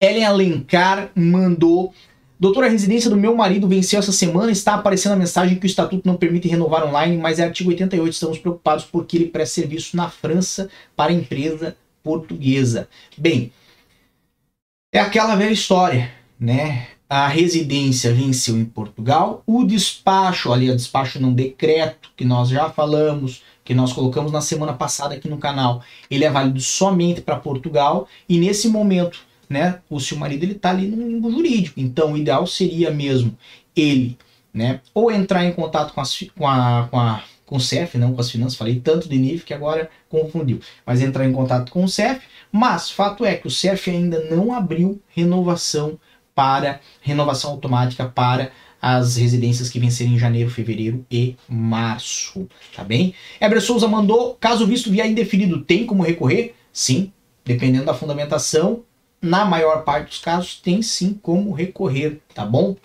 Ellen 0.00 0.24
Alencar 0.24 1.10
mandou 1.14 1.92
Doutora, 2.38 2.66
a 2.66 2.70
residência 2.70 3.08
do 3.08 3.16
meu 3.16 3.34
marido 3.34 3.68
venceu 3.68 3.98
essa 3.98 4.12
semana. 4.12 4.50
Está 4.50 4.74
aparecendo 4.74 5.12
a 5.12 5.16
mensagem 5.16 5.58
que 5.58 5.64
o 5.64 5.68
estatuto 5.68 6.06
não 6.06 6.16
permite 6.16 6.48
renovar 6.48 6.86
online, 6.86 7.16
mas 7.16 7.38
é 7.38 7.44
artigo 7.44 7.70
88. 7.70 8.12
Estamos 8.12 8.38
preocupados 8.38 8.84
porque 8.84 9.16
ele 9.16 9.28
presta 9.28 9.54
serviço 9.54 9.96
na 9.96 10.10
França 10.10 10.68
para 10.96 11.12
a 11.12 11.14
empresa 11.14 11.76
portuguesa. 12.02 12.88
Bem, 13.16 13.52
é 14.92 15.00
aquela 15.00 15.36
velha 15.36 15.52
história, 15.52 16.12
né? 16.38 16.88
A 17.08 17.28
residência 17.28 18.12
venceu 18.12 18.56
em 18.56 18.64
Portugal, 18.64 19.42
o 19.46 19.64
despacho, 19.64 20.52
ali, 20.52 20.70
o 20.70 20.76
despacho 20.76 21.20
num 21.20 21.34
decreto 21.34 22.10
que 22.16 22.24
nós 22.24 22.48
já 22.48 22.70
falamos, 22.70 23.42
que 23.62 23.74
nós 23.74 23.92
colocamos 23.92 24.32
na 24.32 24.40
semana 24.40 24.72
passada 24.72 25.14
aqui 25.14 25.28
no 25.28 25.38
canal, 25.38 25.82
ele 26.10 26.24
é 26.24 26.30
válido 26.30 26.60
somente 26.60 27.20
para 27.20 27.36
Portugal. 27.36 28.08
E 28.28 28.38
nesse 28.38 28.68
momento 28.68 29.20
né, 29.48 29.80
o 29.88 30.00
seu 30.00 30.16
marido 30.16 30.44
ele 30.44 30.52
está 30.52 30.70
ali 30.70 30.86
no 30.88 31.06
limbo 31.08 31.30
jurídico. 31.30 31.80
Então, 31.80 32.12
o 32.12 32.16
ideal 32.16 32.46
seria 32.46 32.90
mesmo 32.90 33.36
ele, 33.76 34.18
né, 34.52 34.80
ou 34.92 35.10
entrar 35.10 35.44
em 35.44 35.52
contato 35.52 35.92
com, 35.92 36.00
as, 36.00 36.24
com 36.36 36.46
a, 36.46 36.88
com 36.90 36.98
a 36.98 37.22
com 37.44 37.56
o 37.56 37.60
CEF, 37.60 37.98
não 37.98 38.14
com 38.14 38.22
as 38.22 38.30
finanças, 38.30 38.56
falei 38.56 38.80
tanto 38.80 39.06
de 39.06 39.18
NIF 39.18 39.44
que 39.44 39.52
agora 39.52 39.90
confundiu, 40.08 40.60
mas 40.86 41.02
entrar 41.02 41.26
em 41.26 41.32
contato 41.32 41.70
com 41.70 41.84
o 41.84 41.88
CEF, 41.88 42.22
mas 42.50 42.90
fato 42.90 43.22
é 43.22 43.34
que 43.34 43.46
o 43.46 43.50
CEF 43.50 43.90
ainda 43.90 44.24
não 44.30 44.54
abriu 44.54 44.98
renovação 45.08 45.98
para 46.34 46.80
renovação 47.00 47.50
automática 47.50 48.06
para 48.06 48.50
as 48.80 49.16
residências 49.16 49.70
que 49.70 49.78
vencerem 49.78 50.14
em 50.14 50.18
janeiro, 50.18 50.50
fevereiro 50.50 51.06
e 51.10 51.36
março, 51.48 52.46
tá 52.74 52.84
bem? 52.84 53.14
Eber 53.40 53.62
Souza 53.62 53.88
mandou, 53.88 54.36
caso 54.38 54.66
visto 54.66 54.90
vier 54.90 55.06
indefinido, 55.06 55.62
tem 55.62 55.86
como 55.86 56.02
recorrer? 56.02 56.54
Sim, 56.70 57.10
dependendo 57.44 57.86
da 57.86 57.94
fundamentação 57.94 58.82
na 59.22 59.44
maior 59.46 59.84
parte 59.84 60.08
dos 60.08 60.18
casos, 60.18 60.60
tem 60.60 60.82
sim 60.82 61.18
como 61.22 61.52
recorrer, 61.52 62.20
tá 62.34 62.44
bom? 62.44 62.76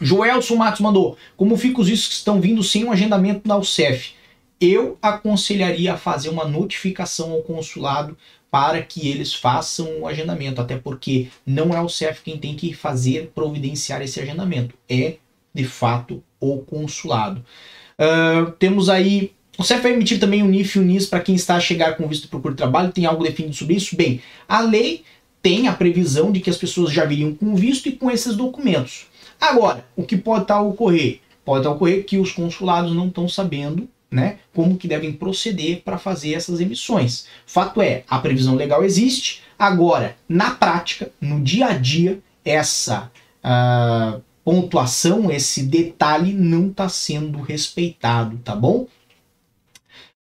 Joelson 0.00 0.54
Matos 0.54 0.80
mandou, 0.80 1.16
como 1.36 1.56
ficam 1.56 1.80
os 1.80 1.88
vistos 1.88 2.08
que 2.08 2.14
estão 2.14 2.40
vindo 2.40 2.62
sem 2.62 2.84
um 2.84 2.92
agendamento 2.92 3.48
na 3.48 3.56
UCEF? 3.56 4.12
Eu 4.60 4.96
aconselharia 5.02 5.94
a 5.94 5.96
fazer 5.96 6.28
uma 6.28 6.44
notificação 6.44 7.32
ao 7.32 7.42
consulado 7.42 8.16
para 8.50 8.82
que 8.82 9.08
eles 9.08 9.34
façam 9.34 10.00
o 10.00 10.06
agendamento, 10.06 10.60
até 10.60 10.76
porque 10.76 11.28
não 11.46 11.74
é 11.74 11.80
o 11.80 11.88
CEF 11.88 12.22
quem 12.22 12.38
tem 12.38 12.54
que 12.54 12.72
fazer, 12.72 13.30
providenciar 13.34 14.00
esse 14.02 14.20
agendamento, 14.20 14.74
é 14.88 15.16
de 15.52 15.64
fato 15.64 16.22
o 16.40 16.58
consulado. 16.58 17.44
Uh, 17.98 18.50
temos 18.52 18.88
aí 18.88 19.32
o 19.58 19.64
CEF 19.64 19.82
vai 19.82 19.92
emitir 19.92 20.20
também 20.20 20.40
o 20.40 20.46
NIF 20.46 20.76
e 20.76 20.80
o 20.80 20.84
NIS 20.84 21.06
para 21.06 21.18
quem 21.18 21.34
está 21.34 21.56
a 21.56 21.60
chegar 21.60 21.96
com 21.96 22.06
visto 22.06 22.22
de 22.22 22.28
procura 22.28 22.54
de 22.54 22.58
trabalho. 22.58 22.92
Tem 22.92 23.06
algo 23.06 23.24
definido 23.24 23.56
sobre 23.56 23.74
isso? 23.74 23.96
Bem, 23.96 24.22
a 24.48 24.60
lei 24.60 25.02
tem 25.42 25.66
a 25.66 25.72
previsão 25.72 26.30
de 26.30 26.38
que 26.38 26.48
as 26.48 26.56
pessoas 26.56 26.92
já 26.92 27.04
viriam 27.04 27.34
com 27.34 27.56
visto 27.56 27.88
e 27.88 27.92
com 27.92 28.08
esses 28.08 28.36
documentos. 28.36 29.08
Agora, 29.40 29.84
o 29.96 30.04
que 30.04 30.16
pode 30.16 30.42
estar 30.42 30.54
tá 30.54 30.62
ocorrer? 30.62 31.20
Pode 31.44 31.60
estar 31.60 31.70
tá 31.70 31.74
ocorrer 31.74 32.04
que 32.04 32.18
os 32.18 32.30
consulados 32.30 32.94
não 32.94 33.08
estão 33.08 33.28
sabendo 33.28 33.88
né, 34.10 34.38
como 34.54 34.76
que 34.76 34.88
devem 34.88 35.12
proceder 35.12 35.82
para 35.82 35.98
fazer 35.98 36.34
essas 36.34 36.60
emissões. 36.60 37.26
Fato 37.46 37.82
é, 37.82 38.04
a 38.08 38.18
previsão 38.18 38.54
legal 38.54 38.84
existe, 38.84 39.42
agora, 39.58 40.16
na 40.28 40.52
prática, 40.52 41.10
no 41.20 41.40
dia 41.40 41.66
a 41.66 41.72
dia, 41.72 42.20
essa 42.44 43.10
uh, 43.44 44.22
pontuação, 44.44 45.30
esse 45.30 45.62
detalhe 45.62 46.32
não 46.32 46.68
está 46.68 46.88
sendo 46.88 47.40
respeitado, 47.40 48.38
tá 48.38 48.56
bom? 48.56 48.86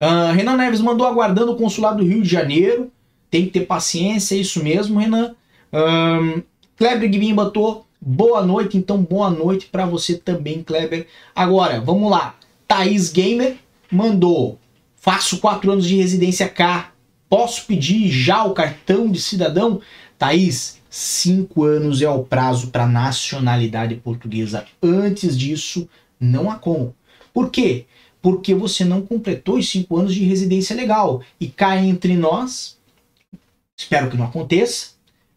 Uh, 0.03 0.33
Renan 0.35 0.57
Neves 0.57 0.81
mandou 0.81 1.07
aguardando 1.07 1.53
o 1.53 1.57
consulado 1.57 1.99
do 1.99 2.09
Rio 2.09 2.23
de 2.23 2.29
Janeiro 2.29 2.91
tem 3.35 3.47
que 3.47 3.51
ter 3.51 3.67
paciência, 3.67 4.37
é 4.37 4.39
isso 4.39 4.63
mesmo, 4.63 5.01
Renan. 5.01 5.35
Um, 5.73 6.41
Kleber 6.77 7.11
Guimbim 7.11 7.35
botou 7.35 7.85
boa 8.01 8.47
noite, 8.47 8.79
então 8.79 9.03
boa 9.03 9.29
noite 9.29 9.67
para 9.67 9.85
você 9.85 10.15
também, 10.15 10.63
Kleber. 10.63 11.09
Agora, 11.35 11.81
vamos 11.81 12.09
lá. 12.09 12.37
Thaís 12.69 13.11
Gamer 13.11 13.57
mandou: 13.95 14.59
faço 14.97 15.39
quatro 15.39 15.71
anos 15.71 15.87
de 15.87 15.97
residência 15.97 16.49
cá, 16.49 16.93
posso 17.29 17.67
pedir 17.67 18.11
já 18.11 18.45
o 18.45 18.53
cartão 18.55 19.11
de 19.11 19.21
cidadão? 19.21 19.81
Thaís, 20.19 20.81
cinco 20.91 21.65
anos 21.65 22.03
é 22.03 22.09
o 22.09 22.25
prazo 22.25 22.69
para 22.69 22.87
nacionalidade 22.87 23.95
portuguesa. 23.97 24.65
Antes 24.83 25.37
disso, 25.37 25.89
não 26.19 26.51
há 26.51 26.57
como. 26.57 26.95
Por 27.33 27.51
quê? 27.51 27.87
Porque 28.23 28.55
você 28.55 28.85
não 28.85 29.03
completou 29.03 29.59
os 29.59 29.69
cinco 29.69 29.99
anos 29.99 30.15
de 30.15 30.25
residência 30.25 30.75
legal. 30.75 31.23
E 31.39 31.49
cá 31.49 31.77
entre 31.77 32.17
nós, 32.17 32.79
Espero 33.77 34.09
que 34.09 34.17
não 34.17 34.27
aconteça, 34.27 34.91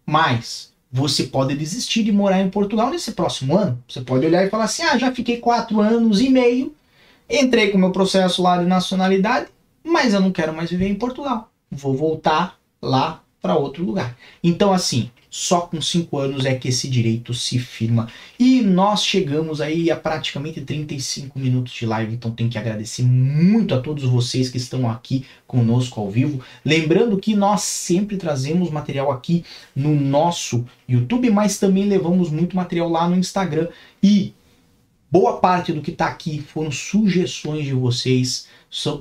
mas 0.05 0.71
você 0.91 1.23
pode 1.23 1.55
desistir 1.55 2.03
de 2.03 2.11
morar 2.11 2.39
em 2.41 2.49
Portugal 2.49 2.89
nesse 2.89 3.11
próximo 3.11 3.57
ano. 3.57 3.83
Você 3.87 4.01
pode 4.01 4.25
olhar 4.25 4.45
e 4.45 4.49
falar 4.49 4.65
assim: 4.65 4.83
ah, 4.83 4.97
já 4.97 5.11
fiquei 5.11 5.37
quatro 5.37 5.81
anos 5.81 6.21
e 6.21 6.29
meio, 6.29 6.73
entrei 7.29 7.69
com 7.69 7.77
meu 7.77 7.91
processo 7.91 8.41
lá 8.41 8.57
de 8.57 8.65
nacionalidade, 8.65 9.47
mas 9.83 10.13
eu 10.13 10.19
não 10.19 10.31
quero 10.31 10.53
mais 10.53 10.69
viver 10.69 10.87
em 10.87 10.95
Portugal. 10.95 11.51
Vou 11.71 11.95
voltar 11.95 12.59
lá 12.81 13.23
para 13.41 13.55
outro 13.55 13.83
lugar. 13.83 14.17
Então, 14.43 14.73
assim, 14.73 15.09
só 15.29 15.61
com 15.61 15.79
cinco 15.81 16.17
anos 16.17 16.45
é 16.45 16.55
que 16.55 16.69
esse 16.69 16.89
direito 16.89 17.33
se 17.33 17.59
firma. 17.59 18.07
E 18.39 18.61
nós 18.61 19.03
chegamos 19.03 19.61
aí 19.61 19.91
a 19.91 19.95
praticamente 19.95 20.61
35 20.61 21.37
minutos 21.37 21.73
de 21.73 21.85
live, 21.85 22.13
então 22.13 22.31
tenho 22.31 22.49
que 22.49 22.57
agradecer 22.57 23.03
muito 23.03 23.75
a 23.75 23.79
todos 23.79 24.03
vocês 24.03 24.49
que 24.49 24.57
estão 24.57 24.89
aqui 24.89 25.25
conosco 25.45 25.99
ao 25.99 26.09
vivo. 26.09 26.41
Lembrando 26.63 27.17
que 27.17 27.35
nós 27.35 27.61
sempre 27.61 28.17
trazemos 28.17 28.69
material 28.69 29.11
aqui 29.11 29.43
no 29.75 29.93
nosso 29.93 30.65
YouTube, 30.87 31.29
mas 31.29 31.59
também 31.59 31.85
levamos 31.85 32.29
muito 32.29 32.55
material 32.55 32.89
lá 32.89 33.07
no 33.07 33.17
Instagram. 33.17 33.67
E 34.01 34.33
boa 35.09 35.37
parte 35.37 35.71
do 35.71 35.81
que 35.81 35.91
está 35.91 36.07
aqui 36.07 36.41
foram 36.41 36.71
sugestões 36.71 37.65
de 37.65 37.73
vocês 37.73 38.47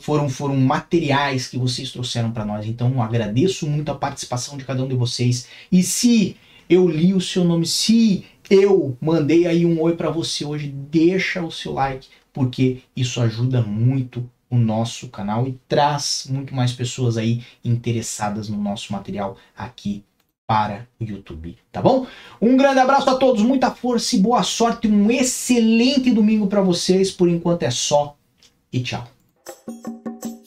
foram, 0.01 0.29
foram 0.29 0.57
materiais 0.57 1.49
que 1.49 1.59
vocês 1.59 1.91
trouxeram 1.91 2.31
para 2.31 2.45
nós. 2.45 2.67
Então 2.67 3.03
agradeço 3.03 3.67
muito 3.67 3.91
a 3.91 3.95
participação 3.95 4.57
de 4.57 4.65
cada 4.65 4.83
um 4.83 4.89
de 4.89 4.95
vocês. 4.95 5.49
E 5.71 5.83
se 5.83 6.37
eu 6.69 6.89
li 6.89 7.13
o 7.13 7.21
seu 7.21 7.45
nome, 7.45 7.67
se 7.67 8.25
eu 8.49 8.97
mandei 9.01 9.47
aí 9.47 9.67
um 9.67 9.81
oi 9.81 9.97
para 9.97 10.11
você 10.11 10.45
hoje, 10.45 10.69
deixa 10.69 11.43
o 11.43 11.51
seu 11.51 11.73
like, 11.73 12.09
porque 12.33 12.83
isso 12.95 13.21
ajuda 13.21 13.61
muito 13.63 14.29
o 14.49 14.57
nosso 14.57 15.09
canal 15.09 15.49
e 15.49 15.59
traz 15.69 16.29
muito 16.31 16.55
mais 16.55 16.73
pessoas 16.73 17.17
aí 17.17 17.43
interessadas 17.65 18.49
no 18.49 18.57
nosso 18.57 18.93
material 18.93 19.37
aqui 19.57 20.05
para 20.47 20.87
o 21.01 21.05
YouTube, 21.05 21.59
tá 21.73 21.83
bom? 21.83 22.07
Um 22.41 22.57
grande 22.57 22.79
abraço 22.79 23.11
a 23.11 23.17
todos, 23.17 23.43
muita 23.43 23.71
força 23.71 24.15
e 24.15 24.21
boa 24.21 24.43
sorte, 24.43 24.87
um 24.87 25.11
excelente 25.11 26.13
domingo 26.13 26.47
para 26.47 26.61
vocês. 26.61 27.11
Por 27.11 27.29
enquanto 27.29 27.65
é 27.65 27.71
só 27.71 28.17
e 28.73 28.81
tchau. 28.81 29.07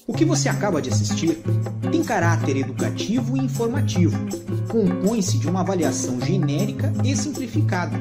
O 0.08 0.14
que 0.14 0.26
você 0.26 0.50
acaba 0.50 0.82
de 0.82 0.90
assistir 0.90 1.42
tem 1.92 2.04
caráter 2.04 2.58
educativo 2.58 3.38
e 3.38 3.42
informativo. 3.42 4.18
Compõe-se 4.70 5.38
de 5.38 5.48
uma 5.48 5.62
avaliação 5.62 6.20
genérica 6.22 6.92
e 7.04 7.16
simplificada. 7.16 8.00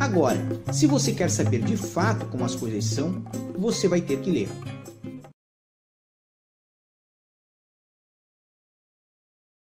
Agora, 0.00 0.40
se 0.72 0.86
você 0.86 1.12
quer 1.12 1.30
saber 1.30 1.62
de 1.62 1.76
fato 1.76 2.26
como 2.26 2.44
as 2.44 2.54
coisas 2.54 2.84
são, 2.84 3.22
você 3.58 3.88
vai 3.88 4.00
ter 4.00 4.20
que 4.20 4.30
ler. 4.30 4.48